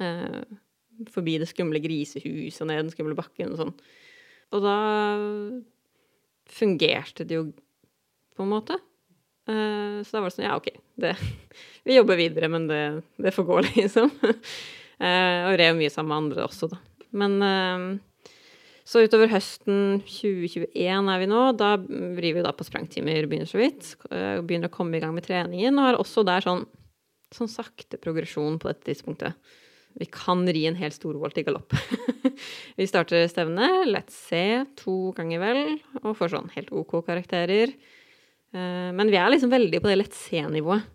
Eh, 0.00 0.40
forbi 1.12 1.36
det 1.42 1.50
skumle 1.50 1.82
grisehuset 1.84 2.64
og 2.64 2.70
ned 2.70 2.86
den 2.86 2.94
skumle 2.94 3.18
bakken 3.18 3.52
og 3.52 3.60
sånn. 3.60 3.74
Og 4.56 4.64
da 4.64 4.78
fungerte 6.56 7.28
det 7.28 7.36
jo 7.36 7.46
på 8.36 8.44
en 8.44 8.52
måte. 8.52 8.78
Uh, 9.46 10.02
så 10.02 10.16
da 10.16 10.22
var 10.22 10.30
det 10.30 10.34
sånn, 10.34 10.48
ja, 10.48 10.56
OK, 10.58 10.72
det, 10.98 11.12
vi 11.86 11.94
jobber 11.94 12.18
videre, 12.18 12.50
men 12.50 12.66
det, 12.66 12.82
det 13.22 13.34
får 13.34 13.46
gå, 13.46 13.60
liksom. 13.76 14.10
uh, 14.10 15.40
og 15.46 15.56
rev 15.60 15.78
mye 15.78 15.92
sammen 15.92 16.10
med 16.10 16.18
andre 16.24 16.46
også, 16.48 16.70
da. 16.72 16.80
Men 17.16 17.36
uh, 17.42 18.32
så 18.86 19.02
utover 19.02 19.30
høsten 19.30 20.00
2021 20.06 21.10
er 21.10 21.22
vi 21.22 21.28
nå. 21.30 21.44
Da 21.58 21.72
driver 21.78 22.36
vi 22.38 22.46
da 22.46 22.52
på 22.54 22.66
sprangtimer, 22.66 23.26
begynner 23.26 23.48
så 23.50 23.58
vidt. 23.58 23.96
begynner 24.06 24.70
å 24.70 24.74
komme 24.76 24.94
i 24.94 25.00
gang 25.02 25.10
med 25.16 25.26
treningen, 25.26 25.74
og 25.74 25.88
har 25.88 25.98
også 25.98 26.22
der 26.26 26.44
sånn, 26.44 26.62
sånn 27.34 27.50
sakte 27.50 27.98
progresjon 27.98 28.60
på 28.62 28.70
dette 28.70 28.86
tidspunktet. 28.86 29.34
Vi 29.98 30.06
kan 30.12 30.44
ri 30.46 30.66
en 30.68 30.78
helt 30.78 30.94
storvolt 30.94 31.38
i 31.40 31.42
galopp. 31.42 31.74
vi 32.78 32.86
starter 32.86 33.26
stevnet, 33.32 33.88
let's 33.90 34.14
se, 34.28 34.62
to 34.78 35.10
ganger 35.16 35.42
vel, 35.42 35.60
og 36.04 36.14
får 36.20 36.36
sånn 36.36 36.54
helt 36.54 36.70
OK 36.70 37.00
karakterer. 37.08 37.74
Men 38.56 39.10
vi 39.12 39.18
er 39.20 39.28
liksom 39.32 39.52
veldig 39.52 39.80
på 39.82 39.90
det 39.90 39.98
lett 40.00 40.16
se-nivået. 40.16 40.86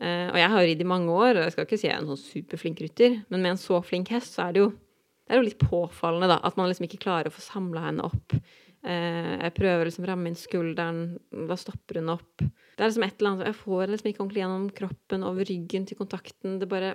Og 0.00 0.38
jeg 0.40 0.52
har 0.52 0.64
ridd 0.64 0.80
i 0.80 0.88
mange 0.88 1.12
år, 1.12 1.34
og 1.36 1.42
jeg 1.44 1.52
skal 1.54 1.66
ikke 1.66 1.78
si 1.80 1.86
jeg 1.88 1.94
er 1.94 2.00
en 2.00 2.08
sånn 2.08 2.20
superflink 2.20 2.80
rytter, 2.80 3.18
men 3.28 3.42
med 3.42 3.54
en 3.54 3.60
så 3.60 3.80
flink 3.84 4.12
hest, 4.14 4.32
så 4.36 4.46
er 4.46 4.56
det 4.56 4.62
jo, 4.62 4.70
det 4.72 5.34
er 5.34 5.40
jo 5.40 5.46
litt 5.46 5.60
påfallende, 5.60 6.30
da, 6.32 6.38
at 6.44 6.56
man 6.56 6.70
liksom 6.70 6.86
ikke 6.88 7.02
klarer 7.04 7.28
å 7.28 7.34
få 7.34 7.44
samla 7.44 7.82
henne 7.84 8.06
opp. 8.08 8.36
Jeg 8.80 9.52
prøver 9.58 9.84
liksom 9.90 10.06
å 10.06 10.10
ramme 10.10 10.30
inn 10.30 10.38
skulderen, 10.40 11.02
da 11.50 11.56
stopper 11.60 12.00
hun 12.00 12.14
opp. 12.16 12.40
Det 12.40 12.80
er 12.80 12.88
liksom 12.88 13.04
et 13.04 13.16
eller 13.20 13.30
annet 13.34 13.48
Jeg 13.50 13.58
får 13.60 13.90
liksom 13.92 14.08
ikke 14.08 14.22
ordentlig 14.24 14.44
gjennom 14.44 14.68
kroppen, 14.80 15.26
over 15.28 15.50
ryggen 15.52 15.88
til 15.88 16.00
kontakten. 16.00 16.56
Det 16.62 16.68
bare 16.70 16.94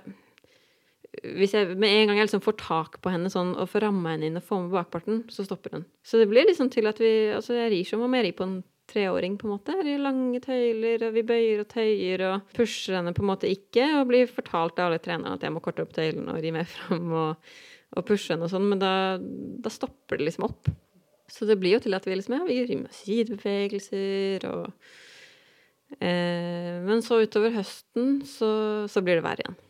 hvis 1.22 1.54
jeg 1.54 1.76
med 1.78 1.88
en 1.88 2.10
gang 2.10 2.18
jeg 2.18 2.26
liksom 2.26 2.42
får 2.44 2.56
tak 2.60 2.98
på 3.00 3.12
henne 3.12 3.30
sånn, 3.32 3.54
og 3.56 3.70
får 3.70 3.86
ramma 3.86 4.16
henne 4.16 4.28
inn 4.28 4.40
og 4.40 4.44
får 4.44 4.64
med 4.64 4.74
bakparten, 4.74 5.22
så 5.32 5.46
stopper 5.46 5.78
hun. 5.78 5.86
Så 6.04 6.18
det 6.20 6.26
blir 6.28 6.48
liksom 6.48 6.68
til 6.74 6.90
at 6.90 6.98
vi 7.00 7.12
Altså, 7.32 7.54
jeg 7.56 7.70
rir 7.72 7.86
som 7.88 8.02
om 8.04 8.16
jeg 8.18 8.26
rir 8.26 8.36
på 8.36 8.44
en 8.44 8.58
treåring, 8.90 9.36
på 9.38 9.46
en 9.48 9.54
måte. 9.56 9.74
I 9.82 9.96
lange 10.00 10.40
tøyler, 10.44 11.06
og 11.08 11.16
vi 11.16 11.24
bøyer 11.26 11.62
og 11.62 11.68
tøyer 11.72 12.24
og 12.28 12.52
pusher 12.56 12.98
henne 12.98 13.14
på 13.16 13.24
en 13.24 13.30
måte 13.30 13.50
ikke, 13.50 13.86
og 14.00 14.08
blir 14.10 14.30
fortalt 14.30 14.78
av 14.80 14.90
alle 14.90 15.00
trenerne 15.02 15.36
at 15.36 15.46
jeg 15.46 15.54
må 15.54 15.62
korte 15.64 15.84
opp 15.84 15.94
tøylene 15.96 16.34
og 16.34 16.42
ri 16.42 16.52
mer 16.54 16.68
fram 16.70 17.10
og, 17.10 17.50
og 17.96 18.06
pushe 18.08 18.34
henne 18.34 18.48
og 18.48 18.52
sånn, 18.52 18.68
men 18.70 18.82
da, 18.82 18.92
da, 19.18 19.72
stopper 19.72 20.20
det 20.20 20.30
liksom 20.30 20.48
opp. 20.48 20.70
Så 21.32 21.48
det 21.48 21.58
blir 21.58 21.76
jo 21.76 21.82
til 21.86 21.98
at 21.98 22.06
vi 22.06 22.14
liksom, 22.14 22.38
ja, 22.38 22.46
vi 22.46 22.60
rir 22.62 22.82
med 22.84 22.94
sidebevegelser 22.94 24.46
og 24.52 24.68
eh, 25.98 26.76
Men 26.86 27.02
så 27.02 27.18
utover 27.24 27.56
høsten 27.56 28.20
så, 28.28 28.50
så 28.90 29.02
blir 29.02 29.18
det 29.18 29.26
verre 29.26 29.46
igjen. 29.46 29.62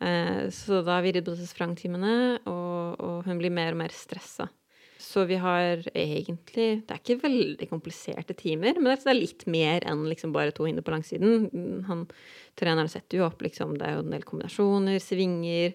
Så 0.00 0.78
da 0.80 0.94
har 0.94 1.02
vi 1.04 1.10
ridd 1.12 1.26
på 1.26 1.34
sprangtimene, 1.44 2.38
og, 2.48 2.94
og, 2.96 3.16
hun 3.26 3.36
blir 3.36 3.52
mer 3.52 3.74
og 3.74 3.82
mer 3.82 3.92
stressa. 3.92 4.46
Så 5.00 5.24
vi 5.24 5.38
har 5.40 5.80
egentlig 5.96 6.82
Det 6.84 6.92
er 6.92 7.00
ikke 7.00 7.22
veldig 7.22 7.68
kompliserte 7.70 8.34
timer, 8.36 8.76
men 8.76 8.92
det 8.92 9.08
er 9.08 9.16
litt 9.16 9.46
mer 9.48 9.86
enn 9.88 10.04
liksom 10.10 10.34
bare 10.34 10.52
to 10.52 10.66
hinder 10.68 10.84
på 10.84 10.92
langsiden. 10.92 11.48
Han, 11.88 12.04
treneren 12.60 12.90
setter 12.92 13.20
jo 13.20 13.26
opp 13.28 13.40
liksom, 13.42 13.78
Det 13.80 13.86
er 13.86 13.96
jo 13.96 14.04
en 14.04 14.12
del 14.12 14.26
kombinasjoner, 14.28 15.00
svinger. 15.00 15.74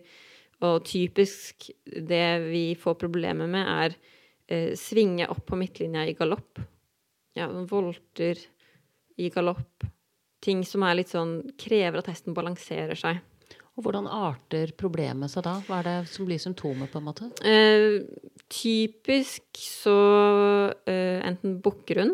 Og 0.64 0.86
typisk 0.88 1.72
det 1.86 2.28
vi 2.46 2.66
får 2.80 3.00
problemer 3.02 3.50
med, 3.50 3.66
er 3.68 3.98
eh, 4.48 4.72
svinge 4.80 5.28
opp 5.28 5.44
på 5.50 5.58
midtlinja 5.60 6.06
i 6.08 6.16
galopp. 6.16 6.62
Ja, 7.36 7.50
volter 7.50 8.40
i 9.20 9.30
galopp. 9.34 9.84
Ting 10.46 10.62
som 10.68 10.86
er 10.86 11.00
litt 11.02 11.12
sånn 11.12 11.40
Krever 11.60 12.00
at 12.00 12.12
hesten 12.14 12.38
balanserer 12.38 12.96
seg. 13.00 13.20
Og 13.76 13.84
hvordan 13.84 14.08
arter 14.08 14.72
problemet 14.80 15.32
seg 15.32 15.44
da? 15.44 15.58
Hva 15.68 15.82
er 15.82 15.88
det 15.90 15.96
som 16.14 16.28
blir 16.28 16.40
symptomet? 16.40 16.92
på 16.92 17.02
en 17.02 17.08
måte? 17.10 17.28
Eh, 17.44 18.06
typisk 18.48 19.60
så 19.60 19.96
eh, 20.88 21.20
enten 21.28 21.58
bukker 21.64 22.00
hun, 22.04 22.14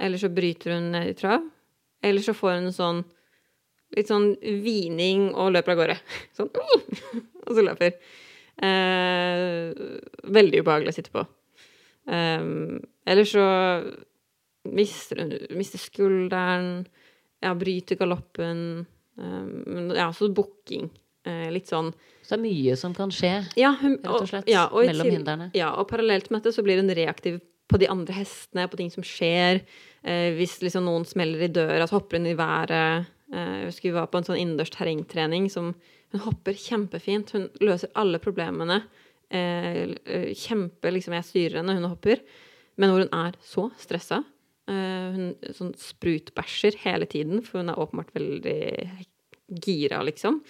eller 0.00 0.20
så 0.20 0.32
bryter 0.32 0.78
hun 0.78 0.92
ned 0.94 1.10
i 1.10 1.18
trav. 1.18 1.44
Eller 2.02 2.24
så 2.24 2.34
får 2.34 2.56
hun 2.56 2.70
en 2.70 2.78
sånn 2.78 3.02
litt 3.92 4.08
sånn 4.08 4.30
hvining 4.40 5.28
og 5.36 5.52
løper 5.52 5.74
av 5.74 5.82
gårde. 5.82 5.98
Sånn 6.38 6.48
og 7.44 7.52
så 7.52 7.64
løper. 7.64 7.98
Eh, 8.62 9.72
veldig 10.32 10.62
ubehagelig 10.64 10.94
å 10.94 10.96
sitte 10.96 11.12
på. 11.12 11.26
Um, 12.08 12.80
eller 13.06 13.28
så 13.28 13.44
mister 14.72 15.20
mister 15.54 15.78
skulderen, 15.78 16.86
ja, 17.42 17.52
bryter 17.58 17.98
galoppen. 18.00 18.86
Um, 19.20 19.92
ja, 19.96 20.08
så 20.16 20.30
booking. 20.32 20.90
Uh, 21.22 21.48
litt 21.54 21.68
sånn 21.70 21.92
Så 22.24 22.34
det 22.34 22.38
er 22.40 22.42
mye 22.42 22.76
som 22.80 22.94
kan 22.96 23.12
skje, 23.14 23.30
ja, 23.54 23.68
hun, 23.78 23.92
rett 24.00 24.08
og 24.10 24.26
slett, 24.26 24.48
ja, 24.50 24.64
og 24.74 24.88
mellom 24.88 25.10
hindrene. 25.12 25.50
Ja, 25.54 25.68
og 25.78 25.86
parallelt 25.92 26.32
med 26.32 26.40
dette 26.40 26.56
så 26.56 26.64
blir 26.66 26.80
hun 26.80 26.90
reaktiv 26.90 27.38
på 27.70 27.78
de 27.78 27.88
andre 27.88 28.16
hestene, 28.16 28.66
på 28.68 28.78
ting 28.80 28.90
som 28.92 29.04
skjer. 29.06 29.62
Eh, 30.02 30.32
hvis 30.36 30.58
liksom 30.64 30.84
noen 30.86 31.06
smeller 31.08 31.46
i 31.46 31.52
døra, 31.52 31.86
så 31.88 31.98
hopper 31.98 32.20
hun 32.20 32.28
i 32.28 32.36
været. 32.38 33.08
Eh, 33.32 33.52
jeg 33.62 33.70
husker 33.70 33.88
vi 33.88 33.96
var 33.96 34.10
på 34.12 34.20
en 34.20 34.28
sånn 34.28 34.40
innendørs 34.40 34.74
terrengtrening 34.74 35.50
som 35.52 35.74
Hun 36.12 36.20
hopper 36.26 36.52
kjempefint. 36.52 37.30
Hun 37.32 37.46
løser 37.64 37.88
alle 37.96 38.18
problemene. 38.20 38.82
Eh, 39.32 39.94
eh, 40.04 40.34
kjempe 40.36 40.90
liksom 40.92 41.14
Jeg 41.16 41.24
styrer 41.24 41.56
henne, 41.62 41.78
hun 41.78 41.88
hopper. 41.88 42.20
Men 42.76 42.90
hvor 42.92 43.00
hun 43.00 43.14
er 43.16 43.38
så 43.40 43.70
stressa. 43.80 44.18
Eh, 44.70 45.16
hun 45.16 45.32
sånn 45.56 45.72
sprutbæsjer 45.78 46.78
hele 46.84 47.08
tiden, 47.10 47.42
for 47.46 47.62
hun 47.62 47.72
er 47.72 47.80
åpenbart 47.82 48.12
veldig 48.14 48.60
gira, 49.62 50.02
liksom. 50.06 50.40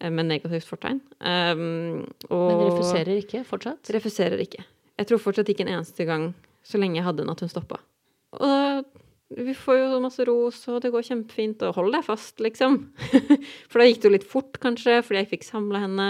Eh, 0.00 0.10
med 0.10 0.26
negativt 0.26 0.66
fortegn. 0.68 1.00
Um, 1.20 2.02
Men 2.30 2.64
refuserer 2.64 3.20
ikke 3.22 3.44
fortsatt? 3.46 3.92
Refuserer 3.94 4.42
ikke. 4.42 4.64
Jeg 4.98 5.10
tror 5.10 5.22
fortsatt 5.22 5.50
ikke 5.50 5.66
en 5.66 5.76
eneste 5.78 6.06
gang 6.08 6.32
så 6.64 6.80
lenge 6.80 6.98
jeg 6.98 7.06
hadde 7.06 7.22
henne, 7.22 7.34
at 7.36 7.44
hun 7.44 7.52
stoppa. 7.52 7.78
Og 8.34 8.42
da, 8.42 8.82
vi 9.34 9.54
får 9.56 9.78
jo 9.78 10.02
masse 10.02 10.26
ros, 10.26 10.58
og 10.70 10.82
det 10.82 10.92
går 10.94 11.06
kjempefint, 11.06 11.62
og 11.66 11.78
hold 11.78 11.94
deg 11.94 12.04
fast, 12.06 12.38
liksom. 12.42 12.80
For 13.70 13.80
da 13.80 13.86
gikk 13.88 14.02
det 14.02 14.08
jo 14.08 14.14
litt 14.16 14.28
fort, 14.28 14.58
kanskje, 14.62 15.00
fordi 15.06 15.22
jeg 15.22 15.30
fikk 15.36 15.46
samla 15.46 15.84
henne. 15.86 16.08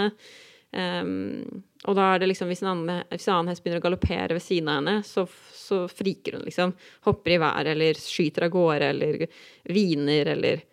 Ehm, 0.75 1.63
og 1.85 1.97
da 1.97 2.09
er 2.11 2.21
det 2.21 2.29
liksom, 2.31 2.49
hvis 2.51 2.63
en 2.63 2.71
annen, 2.71 3.03
hvis 3.11 3.27
en 3.29 3.37
annen 3.37 3.53
hest 3.53 3.63
begynner 3.63 3.81
å 3.81 3.85
galoppere 3.85 4.37
ved 4.37 4.43
siden 4.43 4.69
av 4.71 4.79
henne, 4.79 4.95
så, 5.05 5.25
så 5.55 5.83
friker 5.91 6.37
hun, 6.37 6.45
liksom. 6.47 6.73
Hopper 7.07 7.35
i 7.35 7.41
været, 7.41 7.71
eller 7.75 7.99
skyter 7.99 8.47
av 8.47 8.53
gårde, 8.55 8.91
eller 8.93 9.25
hviner, 9.69 10.31
eller 10.35 10.63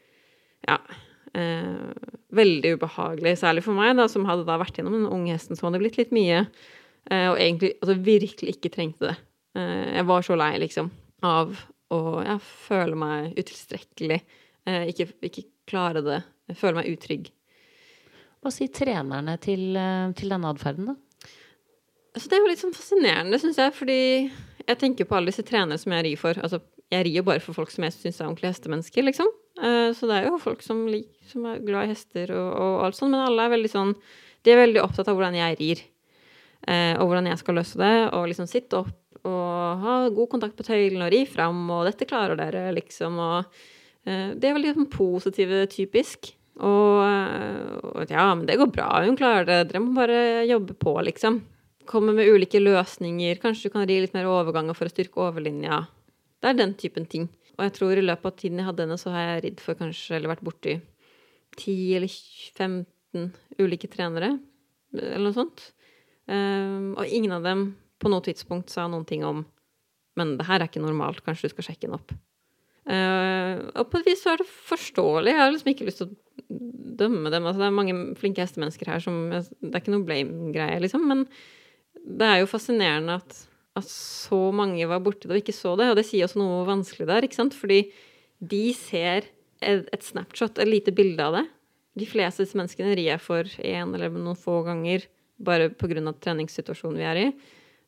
Ja. 0.69 0.79
Eh, 1.33 1.93
veldig 2.37 2.75
ubehagelig, 2.77 3.39
særlig 3.41 3.63
for 3.65 3.77
meg, 3.77 3.95
da, 3.97 4.05
som 4.09 4.27
hadde 4.29 4.45
da 4.45 4.59
vært 4.61 4.77
gjennom 4.77 4.99
den 4.99 5.09
unge 5.09 5.33
hesten 5.33 5.57
så 5.57 5.65
hadde 5.65 5.81
blitt 5.81 5.97
litt 5.97 6.13
mye, 6.13 6.43
eh, 7.09 7.29
og 7.31 7.39
egentlig 7.41 7.71
altså, 7.79 7.97
virkelig 8.05 8.57
ikke 8.57 8.73
trengte 8.75 9.07
det. 9.09 9.15
Eh, 9.57 9.87
jeg 9.97 10.09
var 10.11 10.27
så 10.27 10.37
lei, 10.37 10.51
liksom, 10.61 10.91
av 11.25 11.57
å 11.93 12.01
ja, 12.25 12.37
føle 12.67 12.99
meg 13.01 13.33
utilstrekkelig, 13.41 14.21
eh, 14.69 14.85
ikke, 14.93 15.09
ikke 15.29 15.47
klare 15.73 16.05
det, 16.05 16.21
føle 16.61 16.83
meg 16.83 16.93
utrygg. 16.93 17.33
Hva 18.43 18.51
sier 18.51 18.73
trenerne 18.75 19.37
til, 19.39 19.77
eh, 19.79 20.13
til 20.19 20.33
denne 20.35 20.51
atferden, 20.51 20.91
da? 20.91 20.97
Altså, 22.13 22.29
det 22.29 22.37
er 22.37 22.43
jo 22.43 22.49
litt 22.51 22.61
sånn 22.61 22.75
fascinerende, 22.75 23.39
syns 23.41 23.61
jeg, 23.61 23.73
fordi 23.73 24.01
jeg 24.67 24.79
tenker 24.81 25.07
på 25.09 25.17
alle 25.17 25.31
disse 25.31 25.45
trenere 25.47 25.79
som 25.81 25.95
jeg 25.95 26.05
rir 26.05 26.19
for. 26.21 26.39
Altså, 26.43 26.61
jeg 26.93 27.07
rir 27.07 27.21
jo 27.21 27.25
bare 27.25 27.41
for 27.41 27.57
folk 27.57 27.71
som 27.73 27.87
jeg 27.87 27.95
syns 27.95 28.21
er 28.21 28.27
ordentlige 28.27 28.53
hestemennesker, 28.53 29.07
liksom. 29.07 29.31
Eh, 29.63 29.93
så 29.97 30.09
det 30.11 30.19
er 30.19 30.27
jo 30.29 30.43
folk 30.43 30.65
som, 30.65 30.83
liker, 30.91 31.31
som 31.31 31.47
er 31.49 31.63
glad 31.63 31.87
i 31.87 31.93
hester 31.95 32.35
og, 32.35 32.51
og 32.51 32.85
alt 32.87 32.99
sånt, 32.99 33.15
men 33.15 33.23
alle 33.23 33.47
er 33.47 33.53
veldig 33.53 33.69
sånn 33.69 33.91
De 34.43 34.51
er 34.51 34.63
veldig 34.63 34.81
opptatt 34.83 35.07
av 35.07 35.15
hvordan 35.15 35.37
jeg 35.39 35.59
rir, 35.61 35.83
eh, 36.67 36.97
og 36.99 37.07
hvordan 37.07 37.29
jeg 37.31 37.39
skal 37.39 37.57
løse 37.61 37.79
det, 37.79 37.95
og 38.11 38.27
liksom 38.27 38.49
sitte 38.51 38.81
opp 38.81 38.99
og 39.23 39.85
ha 39.85 39.97
god 40.11 40.31
kontakt 40.33 40.57
på 40.59 40.67
tøylen 40.67 41.05
og 41.05 41.13
ri 41.15 41.21
fram, 41.31 41.61
og 41.71 41.85
'dette 41.87 42.09
klarer 42.11 42.35
dere', 42.35 42.75
liksom, 42.75 43.21
og 43.23 43.45
Det 44.03 44.49
er 44.49 44.57
veldig 44.57 44.73
sånn 44.75 44.91
positive, 44.91 45.61
typisk. 45.71 46.33
Og, 46.63 47.93
og 47.93 48.13
ja, 48.13 48.27
men 48.37 48.47
det 48.47 48.59
går 48.61 48.71
bra, 48.75 48.89
hun 49.07 49.19
klarer 49.19 49.49
det, 49.49 49.59
dere 49.71 49.83
må 49.83 49.97
bare 49.97 50.45
jobbe 50.47 50.77
på, 50.79 50.95
liksom. 51.09 51.41
Komme 51.91 52.15
med 52.15 52.31
ulike 52.31 52.61
løsninger, 52.63 53.41
kanskje 53.43 53.69
du 53.69 53.75
kan 53.75 53.87
ri 53.89 53.99
litt 54.05 54.15
mer 54.15 54.31
overganger 54.31 54.79
for 54.79 54.87
å 54.87 54.93
styrke 54.93 55.25
overlinja. 55.25 55.83
Det 56.43 56.53
er 56.53 56.59
den 56.59 56.77
typen 56.79 57.09
ting. 57.11 57.27
Og 57.59 57.67
jeg 57.67 57.75
tror 57.77 57.99
i 57.99 58.05
løpet 58.05 58.31
av 58.31 58.39
tiden 58.39 58.63
jeg 58.63 58.69
hadde 58.69 58.87
henne, 58.87 58.99
så 59.01 59.13
har 59.15 59.27
jeg 59.27 59.45
ridd 59.47 59.63
for 59.63 59.79
kanskje, 59.79 60.17
eller 60.17 60.33
vært 60.33 60.47
borti 60.47 60.77
10 61.59 61.97
eller 61.99 62.15
15 62.57 63.27
ulike 63.61 63.91
trenere, 63.93 64.37
eller 64.95 65.27
noe 65.27 65.37
sånt. 65.37 65.67
Um, 66.31 66.95
og 66.95 67.11
ingen 67.11 67.35
av 67.35 67.45
dem 67.45 67.73
på 68.01 68.11
noe 68.11 68.23
tidspunkt 68.25 68.71
sa 68.73 68.87
noen 68.89 69.05
ting 69.09 69.27
om 69.27 69.43
men 70.19 70.37
det 70.37 70.47
her 70.49 70.61
er 70.61 70.69
ikke 70.69 70.83
normalt, 70.83 71.23
kanskje 71.25 71.49
du 71.49 71.55
skal 71.55 71.69
sjekke 71.71 71.87
den 71.87 71.97
opp. 71.97 72.13
Uh, 72.83 73.71
og 73.79 73.89
på 73.89 74.01
et 74.01 74.11
vis 74.11 74.25
så 74.25 74.35
er 74.35 74.43
det 74.43 74.49
forståelig. 74.51 75.33
Jeg 75.33 75.41
har 75.41 75.53
liksom 75.55 75.73
ikke 75.73 75.87
lyst 75.89 76.03
til 76.03 76.11
å 76.11 76.17
dømme 76.49 77.33
dem. 77.33 77.47
Altså, 77.47 77.61
det 77.61 77.69
er 77.69 77.77
mange 77.77 77.97
flinke 78.19 78.45
hestemennesker 78.45 78.91
her 78.93 79.03
som 79.03 79.25
Det 79.33 79.73
er 79.73 79.81
ikke 79.81 79.95
noe 79.95 80.07
blame-greie, 80.09 80.81
liksom. 80.83 81.07
Men 81.09 81.25
det 82.03 82.29
er 82.29 82.43
jo 82.43 82.51
fascinerende 82.51 83.19
at, 83.21 83.37
at 83.79 83.89
så 83.89 84.51
mange 84.55 84.87
var 84.91 85.03
borti 85.05 85.29
det 85.29 85.37
og 85.37 85.43
ikke 85.43 85.57
så 85.57 85.77
det. 85.81 85.91
Og 85.93 85.99
det 85.99 86.07
sier 86.09 86.27
også 86.27 86.43
noe 86.43 86.67
vanskelig 86.69 87.09
der, 87.11 87.27
ikke 87.27 87.41
sant? 87.41 87.57
Fordi 87.59 87.85
de 88.43 88.65
ser 88.77 89.29
et, 89.63 89.89
et 89.89 90.05
snapshot, 90.05 90.59
et 90.59 90.71
lite 90.71 90.95
bilde 90.95 91.23
av 91.23 91.39
det. 91.39 91.47
De 91.99 92.09
fleste 92.09 92.45
disse 92.45 92.57
menneskene 92.59 92.95
rir 92.97 93.11
jeg 93.11 93.23
for 93.23 93.49
én 93.61 93.93
eller 93.93 94.13
noen 94.15 94.39
få 94.39 94.63
ganger 94.67 95.05
bare 95.43 95.71
pga. 95.75 96.01
treningssituasjonen 96.13 97.01
vi 97.01 97.09
er 97.09 97.21
i. 97.21 97.27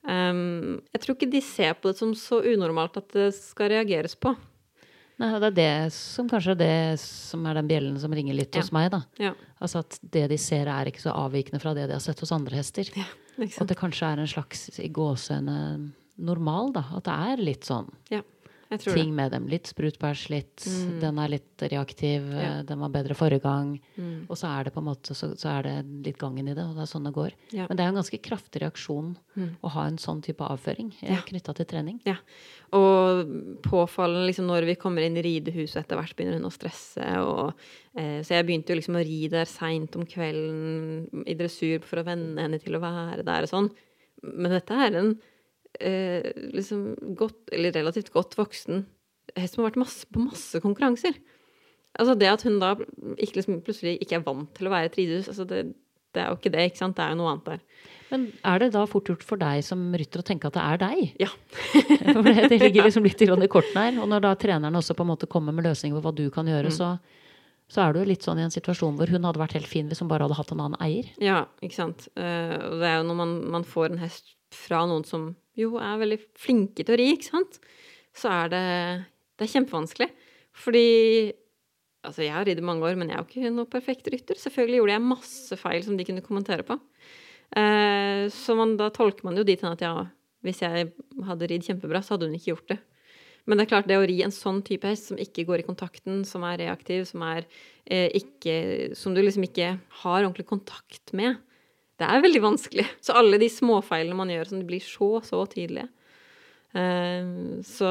Um, 0.05 0.83
jeg 0.93 1.01
tror 1.01 1.17
ikke 1.17 1.33
de 1.33 1.41
ser 1.41 1.77
på 1.79 1.89
det 1.89 1.97
som 2.01 2.13
så 2.19 2.43
unormalt 2.45 2.99
at 3.01 3.09
det 3.17 3.31
skal 3.37 3.73
reageres 3.73 4.17
på. 4.17 4.35
Nei, 5.23 5.31
det 5.39 5.49
er 5.53 5.57
det 5.57 5.93
som 5.95 6.29
kanskje 6.31 6.57
er 6.57 6.59
det 6.59 7.01
som 7.03 7.45
er 7.47 7.59
den 7.61 7.69
bjellen 7.71 7.99
som 8.03 8.15
ringer 8.15 8.35
litt 8.35 8.57
hos 8.59 8.73
meg, 8.75 8.89
da. 8.95 9.05
Ja, 9.23 9.35
Altså 9.63 9.85
at 9.85 9.99
det 10.03 10.27
de 10.33 10.39
ser 10.41 10.69
er 10.69 10.91
ikke 10.91 11.05
så 11.05 11.15
avvikende 11.15 11.61
fra 11.63 11.73
det 11.77 11.87
de 11.89 11.95
har 11.97 12.03
sett 12.03 12.21
hos 12.21 12.33
andre 12.35 12.59
hester. 12.59 12.91
Ja, 12.99 13.07
liksom. 13.41 13.63
at 13.63 13.71
det 13.71 13.79
kanskje 13.79 14.11
er 14.11 14.23
en 14.25 14.31
slags 14.31 14.67
i 14.83 14.91
gåseøyne 14.93 15.59
normal, 16.19 16.73
da. 16.75 16.85
At 16.99 17.07
det 17.07 17.15
er 17.31 17.45
litt 17.51 17.69
sånn 17.69 17.89
Ja, 18.13 18.21
ting 18.79 19.15
med 19.15 19.31
dem. 19.33 19.47
Litt 19.49 19.65
sprutbæsj, 19.71 20.31
litt 20.31 20.57
Mm. 20.65 21.01
Den 21.01 21.19
er 21.19 21.29
litt 21.29 21.59
reaktiv, 21.59 22.29
Ja. 22.33 22.59
eh, 22.59 22.63
den 22.63 22.79
var 22.81 22.89
bedre 22.91 23.15
forrige 23.15 23.43
gang. 23.43 23.81
Mm. 23.99 24.27
Og 24.31 24.37
så 24.37 24.49
er 24.61 24.65
det 24.65 24.73
på 24.75 24.79
en 24.79 24.87
måte 24.87 25.15
så, 25.15 25.35
så 25.37 25.59
er 25.59 25.63
det 25.63 26.07
litt 26.07 26.19
gangen 26.19 26.49
i 26.49 26.55
det, 26.55 26.65
og 26.65 26.75
det 26.75 26.83
er 26.83 26.91
sånn 26.99 27.05
det 27.05 27.13
går. 27.15 27.33
Ja. 27.53 27.67
Men 27.69 27.77
det 27.77 27.85
er 27.85 27.89
en 27.89 27.95
ganske 28.03 28.21
kraftig 28.23 28.63
reaksjon 28.63 29.17
Mm. 29.37 29.57
å 29.63 29.69
ha 29.71 29.87
en 29.87 29.97
sånn 29.99 30.23
type 30.23 30.39
avføring 30.41 30.93
eh, 31.03 31.15
Ja. 31.15 31.21
knytta 31.23 31.55
til 31.55 31.67
trening. 31.67 32.01
Og 32.73 33.27
påfallende 33.63 34.27
liksom 34.29 34.47
når 34.49 34.65
vi 34.67 34.75
kommer 34.75 35.03
inn 35.07 35.17
i 35.17 35.23
ridehuset 35.23 35.85
etter 35.85 35.97
hvert, 35.97 36.15
begynner 36.17 36.41
hun 36.41 36.49
å 36.51 36.53
stresse. 36.53 37.05
Og, 37.23 37.53
eh, 37.97 38.21
så 38.23 38.35
jeg 38.35 38.47
begynte 38.47 38.71
jo 38.75 38.77
liksom 38.81 38.97
å 38.97 39.05
ri 39.05 39.29
der 39.29 39.45
seint 39.45 39.95
om 39.97 40.05
kvelden 40.05 41.25
i 41.27 41.35
dressur 41.35 41.83
for 41.85 41.99
å 42.03 42.05
venne 42.05 42.37
henne 42.41 42.61
til 42.63 42.75
å 42.75 42.81
være 42.81 43.25
der 43.25 43.43
og 43.43 43.49
sånn. 43.53 43.71
Men 44.23 44.51
dette 44.51 44.71
er 44.73 44.97
en 44.97 45.21
eh, 45.81 46.31
liksom 46.55 46.95
godt, 47.19 47.39
eller 47.53 47.75
relativt 47.75 48.13
godt 48.15 48.37
voksen 48.39 48.85
hest 49.39 49.55
som 49.57 49.63
har 49.65 49.71
vært 49.73 49.81
masse, 49.81 50.07
på 50.13 50.21
masse 50.23 50.61
konkurranser. 50.63 51.17
Altså 51.99 52.15
det 52.19 52.29
at 52.29 52.43
hun 52.47 52.59
da 52.61 52.75
ikke 53.23 53.39
liksom, 53.41 53.61
plutselig 53.65 53.97
ikke 54.03 54.19
er 54.19 54.25
vant 54.27 54.51
til 54.57 54.69
å 54.69 54.73
være 54.75 54.91
et 54.91 54.97
ridehus, 54.99 55.29
altså 55.31 55.47
det, 55.49 55.61
det 56.15 56.23
er 56.23 56.29
jo 56.31 56.37
ikke 56.39 56.53
det, 56.55 56.65
ikke 56.71 56.81
sant? 56.83 56.97
Det 56.99 57.05
er 57.05 57.15
jo 57.15 57.19
noe 57.23 57.33
annet 57.33 57.49
der. 57.49 57.63
Men 58.11 58.27
er 58.47 58.61
det 58.63 58.69
da 58.75 58.85
fort 58.91 59.09
gjort 59.11 59.25
for 59.27 59.41
deg 59.41 59.63
som 59.67 59.81
rytter 59.97 60.21
å 60.23 60.27
tenke 60.27 60.51
at 60.51 60.55
det 60.59 60.63
er 60.63 60.81
deg? 60.83 61.15
Ja. 61.23 61.31
For 62.15 62.27
det, 62.29 62.49
det 62.53 62.59
ligger 62.61 62.87
liksom 62.87 63.07
litt 63.09 63.23
i 63.25 63.27
kortene 63.51 63.87
her. 63.89 63.97
Og 64.05 64.11
når 64.13 64.23
da 64.27 64.35
treneren 64.39 64.77
også 64.79 64.95
på 64.95 65.03
en 65.07 65.11
måte 65.15 65.27
kommer 65.31 65.57
med 65.57 65.67
løsninger 65.67 65.97
på 65.99 66.05
hva 66.05 66.13
du 66.15 66.29
kan 66.35 66.47
gjøre, 66.47 66.71
Mm. 66.71 66.77
så, 66.77 66.93
så 67.73 67.81
er 67.87 67.95
du 67.97 68.03
jo 68.03 68.11
litt 68.13 68.23
sånn 68.27 68.39
i 68.39 68.45
en 68.45 68.53
situasjon 68.55 68.99
hvor 69.01 69.11
hun 69.11 69.25
hadde 69.27 69.41
vært 69.41 69.57
helt 69.57 69.67
fin 69.71 69.89
hvis 69.91 70.03
hun 70.05 70.11
bare 70.13 70.29
hadde 70.29 70.37
hatt 70.39 70.53
en 70.55 70.63
annen 70.67 70.79
eier. 70.85 71.09
Ja, 71.25 71.41
ikke 71.65 71.79
sant. 71.81 72.07
Eh, 72.15 72.55
og 72.69 72.77
det 72.85 72.91
er 72.93 73.01
jo 73.01 73.09
når 73.09 73.19
man, 73.25 73.35
man 73.57 73.67
får 73.67 73.95
en 73.97 74.03
hest 74.05 74.37
fra 74.55 74.85
noen 74.87 75.07
som 75.09 75.31
jo 75.59 75.79
er 75.81 76.01
veldig 76.01 76.21
flinke 76.41 76.85
til 76.85 76.95
å 76.95 76.99
ri, 77.01 77.09
ikke 77.15 77.31
sant, 77.31 77.59
så 78.15 78.31
er 78.33 78.53
det, 78.53 78.67
det 79.39 79.47
er 79.47 79.55
kjempevanskelig. 79.57 80.11
Fordi 80.65 80.87
Altså, 82.05 82.21
jeg 82.21 82.35
har 82.35 82.45
ridd 82.45 82.61
i 82.61 82.65
mange 82.65 82.85
år, 82.85 82.99
men 83.01 83.09
jeg 83.09 83.17
er 83.17 83.23
jo 83.23 83.31
ikke 83.31 83.51
noe 83.55 83.71
perfekt 83.71 84.09
rytter. 84.13 84.37
Selvfølgelig 84.37 84.77
gjorde 84.77 84.93
jeg 84.93 85.05
masse 85.09 85.57
feil 85.57 85.85
som 85.87 85.95
de 85.97 86.05
kunne 86.05 86.25
kommentere 86.25 86.67
på. 86.69 86.77
Eh, 87.57 88.27
så 88.29 88.57
man, 88.59 88.75
da 88.77 88.91
tolker 88.93 89.25
man 89.25 89.39
jo 89.41 89.45
dit 89.49 89.63
hen 89.65 89.73
at 89.73 89.85
ja, 89.85 89.93
hvis 90.45 90.61
jeg 90.61 90.91
hadde 91.25 91.49
ridd 91.49 91.65
kjempebra, 91.65 92.03
så 92.05 92.15
hadde 92.15 92.29
hun 92.29 92.37
ikke 92.37 92.51
gjort 92.53 92.75
det. 92.75 92.79
Men 93.45 93.57
det 93.57 93.67
er 93.67 93.71
klart, 93.73 93.89
det 93.89 93.99
å 94.01 94.05
ri 94.09 94.19
en 94.25 94.33
sånn 94.33 94.63
type 94.65 94.89
hest 94.89 95.11
som 95.11 95.21
ikke 95.21 95.47
går 95.49 95.63
i 95.63 95.67
kontakten, 95.67 96.23
som 96.29 96.45
er 96.49 96.61
reaktiv, 96.63 97.05
som 97.09 97.25
er 97.25 97.45
eh, 97.85 98.09
ikke 98.21 98.93
Som 98.97 99.17
du 99.17 99.21
liksom 99.21 99.45
ikke 99.49 99.75
har 100.03 100.21
ordentlig 100.23 100.47
kontakt 100.49 101.13
med, 101.17 101.41
det 102.01 102.07
er 102.09 102.25
veldig 102.25 102.43
vanskelig. 102.43 102.87
Så 103.05 103.15
alle 103.19 103.39
de 103.41 103.49
småfeilene 103.53 104.19
man 104.19 104.33
gjør, 104.33 104.51
som 104.51 104.61
de 104.61 104.69
blir 104.69 104.83
så, 104.85 105.11
så 105.27 105.43
tydelige. 105.51 105.89
Eh, 106.75 107.33
så 107.69 107.91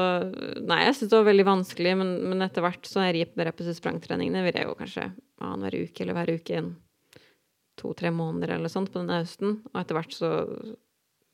Nei, 0.60 0.80
jeg 0.84 0.96
syns 0.98 1.10
det 1.10 1.20
var 1.20 1.28
veldig 1.30 1.46
vanskelig, 1.48 1.94
men, 2.00 2.14
men 2.30 2.46
etter 2.46 2.64
hvert 2.64 2.88
så 2.88 3.06
jeg 3.06 3.16
rir 3.18 3.52
på 3.56 3.76
sprangtreningene, 3.80 4.44
vil 4.46 4.60
jeg 4.60 4.68
jo 4.68 4.78
kanskje 4.78 5.10
annenhver 5.44 5.78
uke 5.84 6.04
eller 6.04 6.18
hver 6.18 6.34
uke 6.36 6.58
en 6.60 6.72
to-tre 7.80 8.12
måneder 8.14 8.54
eller 8.54 8.70
sånt 8.70 8.92
på 8.92 9.00
denne 9.00 9.22
høsten. 9.22 9.58
Og 9.72 9.78
etter 9.80 9.98
hvert 9.98 10.14
så, 10.14 10.32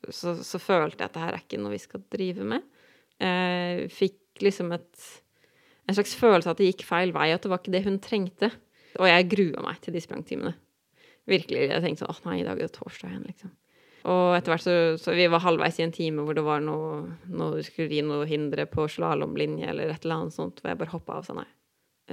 så, 0.09 0.37
så 0.39 0.61
følte 0.61 1.03
jeg 1.03 1.11
at 1.11 1.17
det 1.17 1.25
her 1.25 1.35
er 1.37 1.43
ikke 1.43 1.59
noe 1.61 1.75
vi 1.75 1.83
skal 1.83 2.07
drive 2.13 2.47
med. 2.55 2.63
Jeg 3.21 3.91
fikk 3.93 4.41
liksom 4.41 4.71
et 4.73 5.11
en 5.89 5.97
slags 5.97 6.13
følelse 6.15 6.47
av 6.47 6.55
at 6.55 6.61
det 6.61 6.69
gikk 6.71 6.85
feil 6.87 7.13
vei, 7.15 7.31
at 7.33 7.43
det 7.43 7.51
var 7.51 7.61
ikke 7.61 7.73
det 7.73 7.85
hun 7.87 7.97
trengte. 8.03 8.51
Og 8.99 9.07
jeg 9.07 9.29
grua 9.31 9.63
meg 9.65 9.79
til 9.83 9.95
de 9.95 10.03
sprangtimene. 10.03 10.53
Virkelig. 11.29 11.67
Jeg 11.69 11.83
tenkte 11.83 12.05
sånn 12.05 12.13
åh 12.13 12.21
nei, 12.29 12.39
i 12.41 12.45
dag 12.47 12.57
er 12.57 12.69
det 12.69 12.75
torsdag 12.77 13.11
igjen, 13.11 13.25
liksom. 13.29 13.53
Og 14.09 14.33
etter 14.33 14.55
hvert 14.55 14.63
så, 14.63 14.75
så 14.97 15.13
vi 15.13 15.27
var 15.29 15.43
halvveis 15.43 15.77
i 15.77 15.85
en 15.85 15.93
time 15.93 16.23
hvor 16.25 16.33
det 16.33 16.43
var 16.45 16.63
noe, 16.65 17.03
noe 17.29 17.59
du 17.59 17.65
skulle 17.65 17.93
gi 17.93 18.01
noe 18.05 18.25
hindre 18.25 18.65
på 18.69 18.87
slalåmlinje 18.89 19.67
eller 19.69 19.93
et 19.93 20.05
eller 20.05 20.23
annet 20.23 20.37
sånt, 20.37 20.61
hvor 20.61 20.71
jeg 20.71 20.79
bare 20.79 20.93
hoppa 20.95 21.19
av 21.19 21.21
og 21.21 21.27
sa 21.27 21.35
nei. 21.37 21.49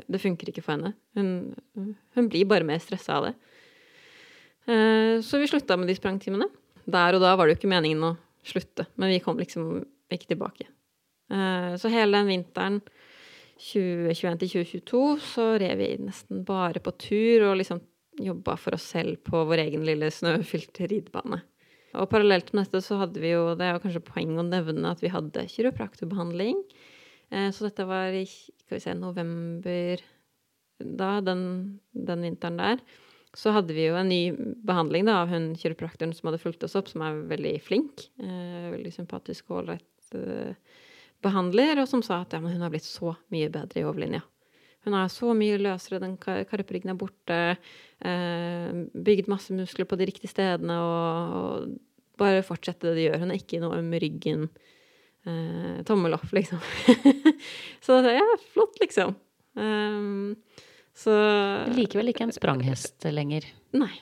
Det 0.04 0.20
funker 0.20 0.50
ikke 0.50 0.62
for 0.62 0.76
henne. 0.76 0.92
Hun, 1.16 1.56
hun 2.14 2.28
blir 2.30 2.48
bare 2.50 2.66
mer 2.68 2.82
stressa 2.82 3.16
av 3.16 3.30
det. 3.30 3.34
Eh, 4.68 5.14
så 5.24 5.40
vi 5.40 5.48
slutta 5.48 5.78
med 5.80 5.88
de 5.88 5.96
sprangtimene. 5.96 6.50
Der 6.88 7.16
og 7.16 7.24
da 7.24 7.34
var 7.36 7.48
det 7.48 7.56
jo 7.56 7.62
ikke 7.62 7.72
meningen 7.72 8.04
å 8.04 8.14
slutte, 8.46 8.86
men 9.00 9.12
vi 9.12 9.22
kom 9.24 9.40
liksom 9.40 9.80
ikke 10.12 10.34
tilbake. 10.34 10.68
Eh, 11.32 11.72
så 11.80 11.90
hele 11.92 12.20
den 12.20 12.30
vinteren 12.30 12.80
2021 13.58 14.38
til 14.44 14.52
2022 14.52 15.02
så 15.24 15.46
rev 15.58 15.80
vi 15.80 15.88
nesten 16.04 16.44
bare 16.46 16.80
på 16.84 16.94
tur 17.00 17.48
og 17.48 17.58
liksom 17.58 17.80
jobba 18.22 18.56
for 18.58 18.76
oss 18.76 18.86
selv 18.94 19.20
på 19.26 19.44
vår 19.48 19.64
egen 19.68 19.86
lille 19.86 20.10
snøfylte 20.14 20.88
ridebane. 20.90 21.40
Og 21.96 22.08
parallelt 22.12 22.52
med 22.52 22.66
dette 22.66 22.82
så 22.84 22.98
hadde 23.00 23.20
vi 23.22 23.32
jo, 23.32 23.54
det 23.56 23.64
er 23.64 23.80
kanskje 23.82 24.04
poeng 24.04 24.36
å 24.38 24.46
nevne 24.46 24.92
at 24.92 25.00
vi 25.02 25.12
hadde 25.12 25.46
kiropraktorbehandling. 25.54 26.60
Eh, 27.32 27.48
så 27.54 27.68
dette 27.68 27.86
var 27.88 28.14
i 28.14 28.24
skal 28.28 28.76
vi 28.76 28.84
se, 28.84 28.94
november 28.96 30.02
da, 30.78 31.18
den, 31.24 31.42
den, 31.92 32.24
vinteren 32.26 32.60
der. 32.60 32.82
Så 33.36 33.52
hadde 33.54 33.74
vi 33.76 33.86
jo 33.88 33.96
en 33.98 34.10
ny 34.10 34.22
behandling 34.66 35.08
da, 35.08 35.22
av 35.22 35.32
hun 35.32 35.50
kiropraktoren 35.58 36.14
som 36.16 36.30
hadde 36.30 36.42
fulgt 36.42 36.64
oss 36.66 36.76
opp, 36.78 36.90
som 36.90 37.04
er 37.04 37.22
veldig 37.30 37.56
flink. 37.64 38.08
Eh, 38.20 38.68
veldig 38.74 38.92
sympatisk 38.94 39.50
og 39.50 39.62
ålreit 39.62 40.16
eh, 40.18 40.54
behandler, 41.24 41.80
og 41.82 41.88
som 41.90 42.04
sa 42.04 42.22
at 42.22 42.36
ja, 42.36 42.42
hun 42.44 42.64
har 42.64 42.72
blitt 42.72 42.86
så 42.86 43.16
mye 43.34 43.50
bedre 43.52 43.82
i 43.82 43.88
overlinja. 43.88 44.22
Hun 44.88 44.96
er 44.96 45.10
så 45.12 45.34
mye 45.36 45.58
løsere, 45.60 46.00
den 46.00 46.16
karpryggen 46.18 46.94
er 46.94 46.96
borte. 46.96 47.40
Eh, 48.00 48.78
bygd 48.96 49.28
masse 49.28 49.52
muskler 49.52 49.84
på 49.88 49.98
de 50.00 50.08
riktige 50.08 50.32
stedene 50.32 50.78
og, 50.80 51.36
og 51.36 52.18
bare 52.20 52.44
fortsette 52.46 52.88
det 52.88 52.96
de 52.96 53.06
gjør. 53.08 53.20
Hun 53.20 53.34
er 53.34 53.40
ikke 53.42 53.60
noe 53.60 53.82
øm 53.82 53.92
i 53.98 54.00
ryggen. 54.06 54.48
Eh, 55.28 55.80
tommel 55.88 56.16
opp, 56.16 56.28
liksom. 56.32 56.60
så 57.84 58.00
det 58.04 58.14
er 58.14 58.20
ja, 58.22 58.36
flott, 58.54 58.78
liksom. 58.80 59.16
Um, 59.58 60.36
så 60.96 61.14
Likevel 61.74 62.14
ikke 62.14 62.28
en 62.28 62.34
spranghest 62.34 63.04
lenger. 63.12 63.46
Nei. 63.76 63.92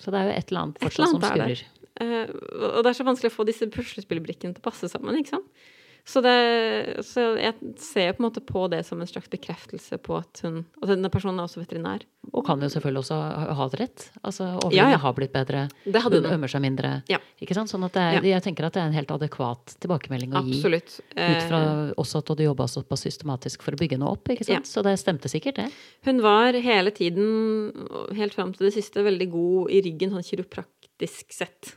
Så 0.00 0.10
det 0.10 0.18
er 0.18 0.30
jo 0.30 0.38
et 0.38 0.50
eller 0.50 0.64
annet 0.64 0.80
fortsatt 0.82 1.12
som 1.14 1.22
skurrer. 1.22 1.62
Uh, 2.00 2.26
og 2.72 2.80
det 2.82 2.90
er 2.90 2.96
så 2.96 3.06
vanskelig 3.06 3.30
å 3.30 3.36
få 3.36 3.46
disse 3.46 3.68
puslespillbrikkene 3.70 4.56
til 4.56 4.64
å 4.64 4.66
passe 4.66 4.90
sammen, 4.90 5.20
ikke 5.20 5.36
sant. 5.36 5.62
Så, 6.10 6.20
det, 6.24 7.04
så, 7.06 7.22
jeg 7.38 7.74
ser 7.78 8.14
på 8.16 8.22
en 8.22 8.26
måte 8.26 8.40
på 8.42 8.64
det 8.72 8.80
som 8.86 8.98
en 8.98 9.06
slags 9.06 9.28
bekreftelse 9.30 9.98
på 10.02 10.16
at 10.18 10.40
hun 10.42 10.64
Altså 10.80 10.96
denne 10.96 11.10
personen 11.12 11.38
er 11.38 11.46
også 11.46 11.60
veterinær. 11.60 12.02
Og 12.34 12.42
kan 12.46 12.60
jo 12.62 12.68
selvfølgelig 12.72 13.02
også 13.04 13.18
ha 13.58 13.66
det 13.70 13.78
rett. 13.80 14.06
Altså 14.18 14.46
overlevingen 14.48 14.78
ja, 14.80 14.96
ja. 14.96 15.00
har 15.04 15.14
blitt 15.16 15.32
bedre, 15.34 15.62
hun 15.86 16.26
ømmer 16.32 16.50
seg 16.50 16.64
mindre. 16.64 16.90
Ja. 17.10 17.20
Ikke 17.42 17.54
sant? 17.56 17.70
Sånn 17.70 17.84
at 17.86 17.94
det 17.94 18.02
er, 18.02 18.26
jeg 18.26 18.44
tenker 18.44 18.66
at 18.66 18.74
det 18.74 18.82
er 18.82 18.90
en 18.90 18.96
helt 18.96 19.12
adekvat 19.14 19.76
tilbakemelding 19.84 20.34
å 20.34 20.42
Absolutt. 20.42 20.96
gi. 20.98 21.14
Ut 21.14 21.46
fra 21.46 21.60
eh, 21.60 21.92
også 22.02 22.24
at 22.24 22.32
du 22.40 22.42
jobba 22.44 22.66
såpass 22.70 23.06
systematisk 23.06 23.62
for 23.66 23.76
å 23.76 23.80
bygge 23.80 24.00
noe 24.00 24.16
opp. 24.16 24.32
ikke 24.34 24.48
sant? 24.48 24.68
Så 24.70 24.82
det 24.86 24.96
stemte 25.00 25.30
sikkert, 25.30 25.60
det. 25.62 25.68
Hun 26.08 26.22
var 26.24 26.58
hele 26.58 26.94
tiden, 26.96 27.70
helt 28.18 28.34
fram 28.34 28.54
til 28.56 28.66
det 28.66 28.74
siste, 28.76 29.04
veldig 29.06 29.30
god 29.30 29.76
i 29.78 29.84
ryggen 29.86 30.16
sånn 30.16 30.26
kiropraktisk 30.26 31.38
sett. 31.38 31.76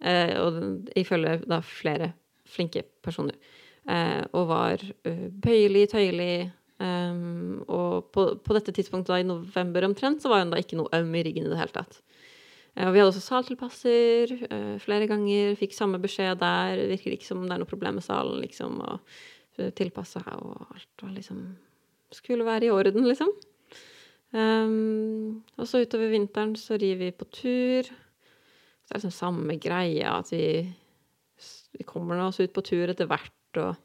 Eh, 0.00 0.34
og 0.40 0.88
ifølge 0.98 1.40
da 1.44 1.60
flere 1.64 2.14
flinke 2.48 2.84
personer. 3.04 3.36
Eh, 3.88 4.24
og 4.36 4.50
var 4.50 4.82
uh, 4.84 5.28
bøyelig, 5.32 5.86
tøyelig. 5.94 6.50
Um, 6.78 7.64
og 7.66 8.10
på, 8.14 8.26
på, 8.44 8.54
dette 8.54 8.74
tidspunktet, 8.76 9.10
da, 9.10 9.22
i 9.22 9.26
november 9.26 9.86
omtrent, 9.88 10.22
så 10.22 10.30
var 10.30 10.44
hun 10.44 10.52
da 10.52 10.60
ikke 10.60 10.78
noe 10.78 10.92
øm 10.94 11.14
i 11.16 11.24
ryggen 11.26 11.48
i 11.48 11.52
det 11.54 11.58
hele 11.58 11.74
tatt. 11.74 11.98
Og 12.78 12.92
vi 12.94 13.00
hadde 13.00 13.10
også 13.10 13.24
saltilpasser 13.24 14.32
flere 14.78 15.08
ganger. 15.10 15.56
Fikk 15.58 15.72
samme 15.74 15.98
beskjed 15.98 16.38
der. 16.38 16.78
Virker 16.92 17.16
ikke 17.16 17.26
som 17.26 17.40
det 17.42 17.56
er 17.56 17.58
noe 17.64 17.66
problem 17.66 17.96
med 17.98 18.04
salen, 18.06 18.36
liksom. 18.44 18.76
Og 18.86 19.72
tilpassa, 19.74 20.22
og 20.38 20.68
alt 20.76 21.02
var 21.02 21.16
liksom 21.16 21.40
Skulle 22.14 22.46
være 22.46 22.68
i 22.68 22.70
orden, 22.70 23.08
liksom. 23.08 23.32
Um, 24.30 25.42
og 25.58 25.66
så 25.66 25.82
utover 25.82 26.12
vinteren 26.12 26.54
så 26.56 26.78
rir 26.78 27.00
vi 27.02 27.10
på 27.10 27.26
tur. 27.34 27.90
Så 27.90 28.92
det 28.92 28.94
er 28.94 29.00
liksom 29.00 29.16
samme 29.16 29.58
greia 29.58 30.14
at 30.20 30.30
vi 30.30 30.46
vi 31.78 31.84
kommer 31.84 32.18
oss 32.22 32.40
ut 32.40 32.52
på 32.54 32.64
tur 32.66 32.90
etter 32.90 33.08
hvert, 33.08 33.32
og 33.56 33.76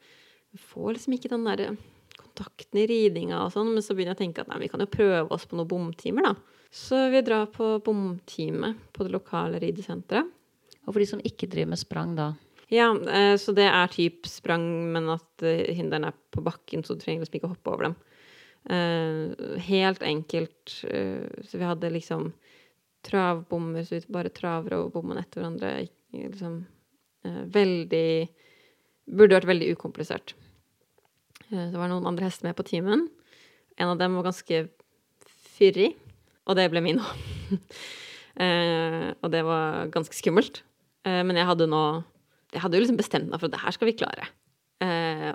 vi 0.53 0.61
får 0.61 0.93
liksom 0.93 1.15
ikke 1.15 1.31
den 1.31 1.47
derre 1.47 1.73
kontakten 2.19 2.81
i 2.81 2.87
ridinga 2.89 3.39
og 3.45 3.53
sånn, 3.53 3.71
men 3.73 3.85
så 3.85 3.95
begynner 3.95 4.13
jeg 4.13 4.19
å 4.19 4.23
tenke 4.23 4.43
at 4.43 4.51
nei, 4.51 4.59
vi 4.65 4.69
kan 4.71 4.83
jo 4.83 4.89
prøve 4.91 5.25
oss 5.33 5.47
på 5.49 5.57
noen 5.57 5.69
bomtimer, 5.69 6.27
da. 6.27 6.33
Så 6.73 6.99
vi 7.13 7.21
drar 7.25 7.47
på 7.53 7.75
bomtime 7.85 8.73
på 8.93 9.05
det 9.05 9.13
lokale 9.13 9.59
ridesenteret. 9.61 10.29
Og 10.83 10.89
for 10.89 10.99
de 10.99 11.07
som 11.07 11.21
ikke 11.23 11.47
driver 11.47 11.71
med 11.71 11.79
sprang, 11.79 12.15
da? 12.17 12.31
Ja, 12.73 12.89
eh, 12.91 13.35
så 13.39 13.53
det 13.55 13.67
er 13.69 13.91
typ 13.93 14.27
sprang, 14.27 14.65
men 14.93 15.07
at 15.13 15.45
hinderne 15.45 16.09
er 16.09 16.17
på 16.33 16.43
bakken, 16.43 16.83
så 16.83 16.97
du 16.97 17.03
trenger 17.03 17.23
liksom 17.23 17.39
ikke 17.39 17.49
å 17.51 17.53
hoppe 17.53 17.75
over 17.75 17.87
dem. 17.87 17.97
Eh, 18.73 19.57
helt 19.69 20.03
enkelt. 20.03 20.73
Så 20.73 21.61
vi 21.61 21.67
hadde 21.67 21.93
liksom 21.93 22.31
travbommer, 23.05 23.85
så 23.85 23.99
vi 23.99 24.15
bare 24.17 24.33
traver 24.33 24.79
over 24.79 24.95
bommen 24.97 25.21
etter 25.21 25.43
hverandre. 25.43 25.75
Liksom 26.13 26.63
Eh, 27.23 27.43
veldig 27.45 28.27
Burde 29.09 29.35
vært 29.35 29.49
veldig 29.49 29.73
ukomplisert. 29.75 30.35
Eh, 31.49 31.67
det 31.71 31.79
var 31.79 31.91
noen 31.91 32.07
andre 32.09 32.29
hester 32.29 32.47
med 32.47 32.57
på 32.57 32.65
timen. 32.67 33.07
En 33.77 33.93
av 33.93 33.99
dem 33.99 34.15
var 34.17 34.27
ganske 34.29 34.65
fyrig, 35.57 35.93
og 36.47 36.57
det 36.59 36.69
ble 36.73 36.85
min 36.85 37.03
òg. 37.03 37.27
Eh, 38.33 39.11
og 39.21 39.29
det 39.29 39.43
var 39.45 39.91
ganske 39.93 40.15
skummelt. 40.17 40.63
Men 41.05 41.37
jeg 41.37 41.45
hadde 41.45 41.67
nå 41.69 42.01
Jeg 42.49 42.63
hadde 42.63 42.79
jo 42.79 42.81
liksom 42.81 42.97
bestemt 42.97 43.27
meg 43.29 43.37
for 43.37 43.45
at 43.45 43.53
det 43.53 43.59
her 43.61 43.75
skal 43.75 43.85
vi 43.85 43.93
klare. 43.93 44.25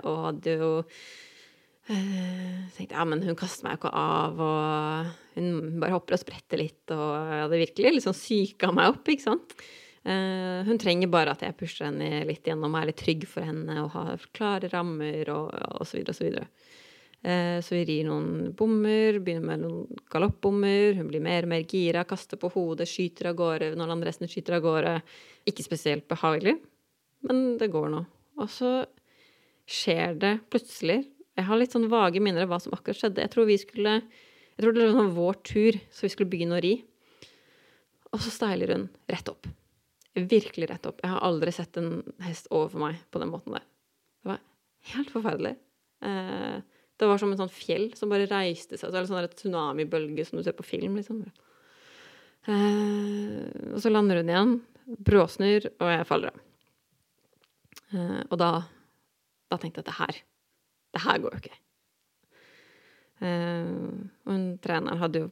Og 0.03 0.17
hadde 0.25 0.55
jo 0.59 0.71
tenkte 1.87 2.97
ja, 2.97 3.05
men 3.07 3.23
hun 3.23 3.37
kaster 3.39 3.63
meg 3.63 3.77
jo 3.77 3.79
ikke 3.79 3.93
av, 3.95 4.43
og 4.43 5.39
hun 5.39 5.79
bare 5.79 5.95
hopper 5.95 6.17
og 6.17 6.21
spretter 6.25 6.59
litt, 6.59 6.83
og 6.91 7.07
jeg 7.31 7.45
hadde 7.45 7.61
virkelig 7.63 7.95
liksom 7.95 8.17
psyka 8.19 8.73
meg 8.75 8.91
opp, 8.97 9.07
ikke 9.07 9.29
sant. 9.29 9.55
Uh, 10.07 10.63
hun 10.63 10.79
trenger 10.79 11.09
bare 11.11 11.33
at 11.35 11.41
jeg 11.43 11.57
pusher 11.59 11.89
henne 11.89 12.21
litt 12.27 12.45
gjennom 12.47 12.71
og 12.71 12.79
er 12.79 12.87
litt 12.87 13.01
trygg 13.01 13.25
for 13.27 13.43
henne 13.43 13.81
og 13.83 13.91
har 13.97 14.21
klare 14.35 14.69
rammer 14.71 15.27
og 15.33 15.49
osv. 15.83 16.05
osv. 16.05 16.13
Så, 16.15 16.23
videre, 16.23 16.45
uh, 17.27 17.57
så 17.65 17.75
vi 17.75 17.81
rir 17.89 18.07
noen 18.07 18.53
bommer, 18.55 19.19
begynner 19.19 19.49
med 19.51 19.65
noen 19.65 20.05
galoppbommer. 20.11 20.95
Hun 20.95 21.09
blir 21.11 21.23
mer 21.25 21.47
og 21.47 21.51
mer 21.51 21.67
gira, 21.67 22.05
kaster 22.07 22.39
på 22.39 22.51
hodet, 22.55 22.87
skyter 22.87 23.33
av 23.33 23.37
gårde 23.41 23.73
når 23.75 23.93
andre 23.97 24.13
resten 24.13 24.31
skyter 24.31 24.57
av 24.57 24.63
gårde. 24.69 24.95
Ikke 25.51 25.67
spesielt 25.67 26.07
behagelig, 26.11 26.55
men 27.27 27.43
det 27.59 27.71
går 27.75 27.91
nå. 27.91 28.05
Og 28.39 28.49
så 28.55 28.73
skjer 29.69 30.15
det 30.17 30.37
plutselig 30.49 31.03
Jeg 31.37 31.45
har 31.45 31.59
litt 31.59 31.75
sånn 31.75 31.91
vage 31.91 32.19
minner 32.23 32.43
av 32.43 32.49
hva 32.53 32.57
som 32.63 32.73
akkurat 32.75 33.03
skjedde. 33.03 33.27
Jeg 33.27 33.35
tror 33.35 33.51
vi 33.51 33.59
skulle 33.59 33.99
Jeg 33.99 34.63
tror 34.63 34.73
det 34.75 34.89
var 34.95 35.13
vår 35.19 35.43
tur, 35.43 35.83
så 35.91 36.07
vi 36.07 36.15
skulle 36.15 36.31
begynne 36.31 36.57
å 36.57 36.63
ri. 36.63 36.77
Og 38.15 38.23
så 38.23 38.31
steiler 38.33 38.73
hun 38.73 38.89
rett 39.11 39.27
opp 39.31 39.47
virkelig 40.27 40.69
rett 40.69 40.87
opp. 40.89 40.99
Jeg 41.03 41.11
har 41.13 41.23
aldri 41.25 41.51
sett 41.55 41.77
en 41.79 42.01
hest 42.25 42.49
overfor 42.51 42.83
meg 42.83 42.99
på 43.13 43.21
den 43.21 43.31
måten 43.31 43.55
der. 43.55 43.65
Det 44.19 44.31
var 44.31 44.41
helt 44.93 45.13
forferdelig. 45.13 45.53
Eh, 46.05 46.57
det 46.99 47.07
var 47.07 47.21
som 47.21 47.31
en 47.31 47.39
sånn 47.39 47.53
fjell 47.53 47.89
som 47.95 48.11
bare 48.11 48.27
reiste 48.29 48.77
seg. 48.79 48.91
Eller 48.91 49.07
sånn 49.07 49.37
tsunamibølge 49.39 50.25
som 50.27 50.39
du 50.39 50.43
ser 50.45 50.57
på 50.57 50.67
film, 50.67 50.97
liksom. 50.99 51.21
Eh, 52.49 53.71
og 53.73 53.79
så 53.83 53.91
lander 53.91 54.19
hun 54.19 54.31
igjen, 54.33 54.53
bråsnur, 55.09 55.69
og 55.79 55.93
jeg 55.93 56.09
faller 56.09 56.33
av. 56.33 56.43
Eh, 57.93 58.21
og 58.27 58.35
da, 58.41 58.51
da 59.51 59.59
tenkte 59.59 59.81
jeg 59.81 59.87
at 59.87 59.91
det 59.91 59.99
her 59.99 60.23
Det 60.89 61.01
her 61.05 61.19
går 61.21 61.35
jo 61.35 61.39
ikke. 61.43 61.57
Og 63.19 64.31
hun 64.31 64.43
treneren 64.63 64.97
hadde 64.97 65.19
jo 65.21 65.27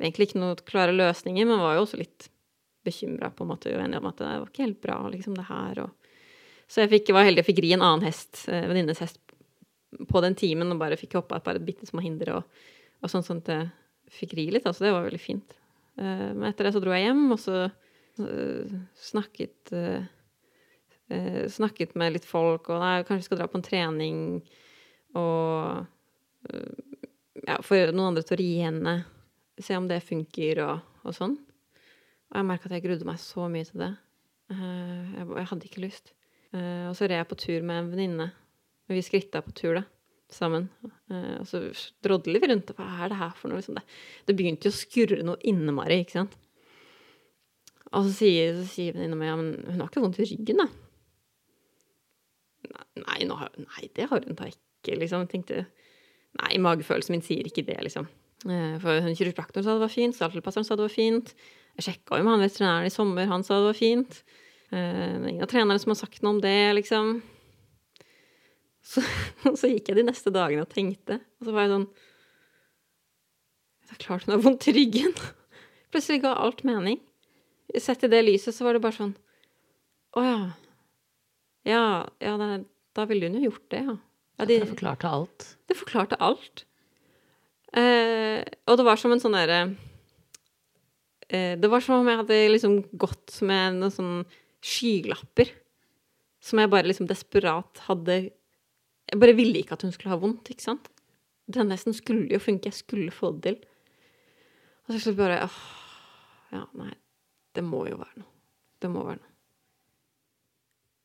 egentlig 0.00 0.30
ikke 0.30 0.40
noen 0.40 0.62
klare 0.66 0.94
løsninger, 0.96 1.46
men 1.46 1.60
var 1.62 1.76
jo 1.76 1.84
også 1.84 2.00
litt 2.00 2.31
bekymra 2.86 3.30
på 3.34 3.44
en 3.44 3.52
måte 3.52 3.72
og 3.72 3.82
uenig 3.82 3.98
om 3.98 4.08
at 4.10 4.20
det 4.20 4.30
var 4.30 4.48
ikke 4.48 4.66
helt 4.66 4.80
bra, 4.82 4.98
liksom, 5.12 5.36
det 5.38 5.48
her. 5.48 5.84
Og... 5.84 6.12
Så 6.70 6.84
jeg 6.84 6.92
fikk, 6.92 7.12
var 7.16 7.28
heldig 7.28 7.44
og 7.44 7.48
fikk 7.50 7.62
ri 7.64 7.74
en 7.76 7.84
annen 7.84 8.06
hest, 8.06 8.44
eh, 8.48 8.66
venninnes 8.70 9.02
hest, 9.02 9.20
på 10.08 10.22
den 10.24 10.36
timen 10.38 10.72
og 10.72 10.80
bare 10.80 10.96
fikk 10.96 11.18
hoppa 11.18 11.38
et 11.38 11.44
par 11.44 11.58
bitte 11.60 11.84
små 11.84 12.00
hindre 12.00 12.38
og, 12.38 12.62
og 13.04 13.10
sånn 13.12 13.42
at 13.42 13.50
jeg 13.52 13.68
fikk 14.12 14.32
ri 14.38 14.46
litt. 14.54 14.66
Altså, 14.68 14.86
det 14.86 14.94
var 14.94 15.04
veldig 15.06 15.20
fint. 15.20 15.54
Uh, 16.00 16.32
men 16.32 16.48
etter 16.48 16.64
det 16.64 16.72
så 16.72 16.80
dro 16.80 16.94
jeg 16.94 17.04
hjem, 17.04 17.26
og 17.34 17.40
så 17.40 17.66
uh, 17.68 18.74
snakket 19.10 19.76
uh, 19.76 20.02
Snakket 21.52 21.90
med 22.00 22.14
litt 22.14 22.24
folk, 22.24 22.70
og 22.72 22.78
nei, 22.80 23.02
kanskje 23.04 23.18
vi 23.18 23.24
skal 23.26 23.38
dra 23.42 23.46
på 23.50 23.58
en 23.58 23.64
trening, 23.66 24.20
og 25.20 25.82
ja, 27.44 27.58
få 27.60 27.82
noen 27.90 28.14
andre 28.14 28.22
til 28.24 28.32
å 28.32 28.38
ri 28.40 28.46
henne, 28.62 28.94
se 29.60 29.76
om 29.76 29.90
det 29.90 29.98
funker, 30.06 30.62
og, 30.64 30.86
og 31.04 31.12
sånn. 31.12 31.34
Og 32.32 32.40
jeg 32.40 32.48
merka 32.48 32.68
at 32.68 32.78
jeg 32.78 32.86
grudde 32.86 33.04
meg 33.04 33.18
så 33.20 33.44
mye 33.52 33.66
til 33.68 33.82
det. 33.82 33.90
Eh, 34.52 35.16
jeg 35.20 35.48
hadde 35.50 35.68
ikke 35.68 35.82
lyst. 35.84 36.14
Eh, 36.56 36.86
og 36.88 36.94
så 36.96 37.04
red 37.04 37.20
jeg 37.20 37.28
på 37.28 37.38
tur 37.42 37.66
med 37.68 37.76
en 37.78 37.90
venninne. 37.92 38.28
Vi 38.88 39.02
skritta 39.04 39.42
på 39.44 39.52
tur, 39.56 39.76
da, 39.76 39.82
sammen. 40.32 40.70
Eh, 41.12 41.36
og 41.42 41.44
så 41.48 41.60
drodler 42.04 42.40
vi 42.40 42.50
rundt. 42.54 42.72
Hva 42.78 42.88
er 43.04 43.12
det 43.12 43.20
her 43.20 43.36
for 43.36 43.52
noe? 43.52 43.60
Liksom 43.60 43.76
det. 43.76 43.84
begynte 44.32 44.68
jo 44.68 44.72
å 44.72 44.78
skurre 44.78 45.20
noe 45.28 45.40
innmari, 45.44 46.00
ikke 46.06 46.22
sant. 46.22 46.38
Og 47.92 48.08
så 48.08 48.16
sier, 48.22 48.56
så 48.56 48.64
sier 48.72 48.96
venninna 48.96 49.18
mi 49.20 49.28
ja, 49.28 49.36
men 49.36 49.52
hun 49.68 49.84
har 49.84 49.92
ikke 49.92 50.00
vondt 50.00 50.22
i 50.24 50.30
ryggen, 50.30 50.64
da. 50.64 50.68
Nei, 53.02 53.22
har, 53.28 53.56
nei, 53.60 53.88
det 53.92 54.08
har 54.08 54.24
hun 54.24 54.38
da 54.38 54.48
ikke, 54.48 54.96
liksom. 54.96 55.28
Tenkte 55.28 55.66
Nei, 56.40 56.54
magefølelsen 56.64 57.12
min 57.12 57.20
sier 57.20 57.44
ikke 57.44 57.66
det, 57.66 57.76
liksom. 57.84 58.06
For 58.42 59.02
hun 59.04 59.12
kiropraktoren 59.18 59.66
sa 59.66 59.74
det 59.76 59.82
var 59.82 59.90
fint, 59.92 60.16
saltilpasseren 60.16 60.64
sa 60.64 60.78
det 60.80 60.86
var 60.86 60.94
fint. 60.94 61.34
Jeg 61.78 61.86
sjekka 61.86 62.18
jo 62.20 62.26
med 62.26 62.34
han 62.34 62.44
veterinæren 62.44 62.88
i 62.88 62.92
sommer, 62.92 63.28
han 63.30 63.44
sa 63.46 63.58
det 63.58 63.70
var 63.70 63.78
fint. 63.78 64.22
Uh, 64.72 65.20
ingen 65.28 65.44
av 65.44 65.50
trenerne 65.52 65.80
som 65.80 65.92
har 65.92 66.00
sagt 66.00 66.22
noe 66.24 66.36
om 66.36 66.40
det, 66.42 66.56
liksom. 66.78 67.14
Så, 68.82 69.04
så, 69.58 69.70
gikk 69.70 69.90
jeg 69.90 70.00
de 70.00 70.06
neste 70.08 70.32
dagene 70.34 70.66
og 70.66 70.72
tenkte, 70.72 71.20
og 71.38 71.46
så 71.46 71.54
var 71.54 71.66
jeg 71.66 71.72
sånn 71.76 71.86
Det 73.86 73.94
er 73.94 74.02
klart 74.02 74.26
hun 74.26 74.34
har 74.34 74.42
vondt 74.44 74.68
i 74.68 74.76
ryggen. 74.76 75.14
Plutselig 75.92 76.24
ga 76.24 76.34
alt 76.40 76.64
mening. 76.66 76.98
Sett 77.80 78.04
i 78.04 78.10
det 78.10 78.24
lyset 78.26 78.56
så 78.56 78.66
var 78.66 78.76
det 78.76 78.82
bare 78.84 78.98
sånn 78.98 79.14
Å 80.18 80.24
ja. 80.26 80.40
Ja, 81.68 81.84
ja 82.20 82.34
det, 82.40 82.48
da 82.96 83.06
ville 83.08 83.30
hun 83.30 83.38
jo 83.38 83.46
gjort 83.46 83.68
det, 83.72 83.84
ja. 83.86 83.94
ja 84.40 84.48
de, 84.50 84.58
det 84.64 84.72
forklarte 84.74 85.08
alt. 85.08 85.46
Det 85.70 85.78
forklarte 85.78 86.18
alt. 86.20 86.66
Uh, 87.72 88.42
og 88.68 88.76
det 88.76 88.84
var 88.84 89.00
som 89.00 89.14
en 89.14 89.22
sånn 89.22 89.36
derre 89.38 89.62
Det 91.32 91.68
var 91.72 91.80
som 91.80 92.02
om 92.02 92.08
jeg 92.10 92.18
hadde 92.20 92.38
liksom 92.52 92.74
gått 93.00 93.38
med 93.48 93.78
noen 93.78 93.92
sånne 93.94 94.40
skylapper 94.62 95.48
som 96.42 96.58
jeg 96.58 96.70
bare 96.72 96.88
liksom 96.90 97.08
desperat 97.10 97.84
hadde 97.88 98.18
Jeg 99.12 99.20
bare 99.20 99.36
ville 99.36 99.60
ikke 99.60 99.76
at 99.76 99.84
hun 99.86 99.92
skulle 99.94 100.12
ha 100.12 100.20
vondt, 100.20 100.50
ikke 100.52 100.64
sant? 100.64 100.88
Den 101.50 101.70
nesten 101.72 101.94
skulle 101.94 102.30
jo 102.30 102.40
funke, 102.40 102.70
jeg 102.70 102.80
skulle 102.80 103.12
få 103.12 103.32
det 103.36 103.42
til. 103.42 103.56
Og 104.88 105.00
så 105.02 105.14
bare 105.16 105.42
åh, 105.44 105.60
Ja, 106.52 106.66
nei, 106.76 106.92
det 107.56 107.64
må 107.64 107.86
jo 107.88 107.98
være 108.00 108.22
noe. 108.22 108.30
Det 108.80 108.90
må 108.90 109.04
være 109.06 109.20
noe. 109.20 109.30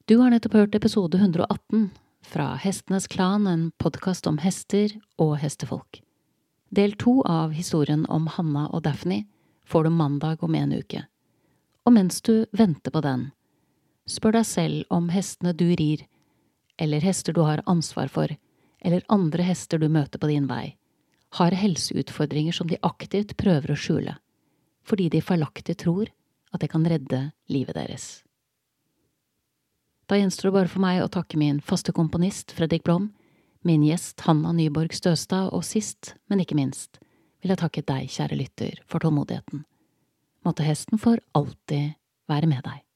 Du 0.07 0.17
har 0.21 0.31
nettopp 0.31 0.55
hørt 0.55 0.75
episode 0.75 1.19
118 1.19 1.89
fra 2.27 2.53
Hestenes 2.59 3.07
Klan, 3.11 3.47
en 3.47 3.69
podkast 3.79 4.27
om 4.27 4.39
hester 4.43 4.93
og 5.19 5.37
hestefolk. 5.41 6.01
Del 6.71 6.95
to 6.99 7.21
av 7.27 7.53
historien 7.55 8.05
om 8.11 8.27
Hanna 8.37 8.67
og 8.71 8.83
Daphne 8.87 9.25
får 9.67 9.88
du 9.88 9.89
mandag 9.93 10.43
om 10.43 10.56
en 10.56 10.73
uke. 10.80 11.03
Og 11.88 11.95
mens 11.95 12.21
du 12.23 12.45
venter 12.56 12.91
på 12.91 13.03
den, 13.03 13.30
Spør 14.08 14.38
deg 14.38 14.45
selv 14.47 14.93
om 14.93 15.10
hestene 15.12 15.51
du 15.51 15.65
rir, 15.75 16.06
eller 16.80 17.03
hester 17.03 17.36
du 17.36 17.41
har 17.43 17.63
ansvar 17.67 18.08
for, 18.08 18.32
eller 18.80 19.03
andre 19.12 19.43
hester 19.43 19.82
du 19.82 19.89
møter 19.91 20.21
på 20.21 20.30
din 20.32 20.47
vei, 20.47 20.77
har 21.36 21.51
helseutfordringer 21.51 22.56
som 22.56 22.69
de 22.71 22.80
aktivt 22.88 23.36
prøver 23.38 23.73
å 23.73 23.80
skjule, 23.80 24.15
fordi 24.88 25.10
de 25.12 25.21
feilaktig 25.21 25.75
tror 25.84 26.08
at 26.56 26.63
det 26.63 26.71
kan 26.71 26.88
redde 26.88 27.19
livet 27.51 27.75
deres. 27.75 28.08
Da 30.08 30.15
gjenstår 30.15 30.47
det 30.47 30.56
bare 30.56 30.71
for 30.71 30.86
meg 30.86 31.01
å 31.03 31.12
takke 31.12 31.39
min 31.39 31.60
faste 31.60 31.91
komponist 31.91 32.56
Fredrik 32.56 32.86
Blom, 32.88 33.10
min 33.67 33.84
gjest 33.84 34.23
Hanna 34.23 34.53
Nyborg 34.56 34.95
Støstad, 34.95 35.51
og 35.51 35.67
sist, 35.67 36.13
men 36.32 36.39
ikke 36.39 36.56
minst, 36.56 37.01
vil 37.47 37.55
jeg 37.55 37.63
takke 37.63 37.83
deg, 37.88 38.10
kjære 38.12 38.36
lytter, 38.36 38.79
for 38.91 38.99
tålmodigheten. 38.99 39.63
Måtte 40.43 40.65
hesten 40.67 40.99
for 40.99 41.21
alltid 41.38 41.95
være 42.27 42.49
med 42.51 42.65
deg. 42.65 42.87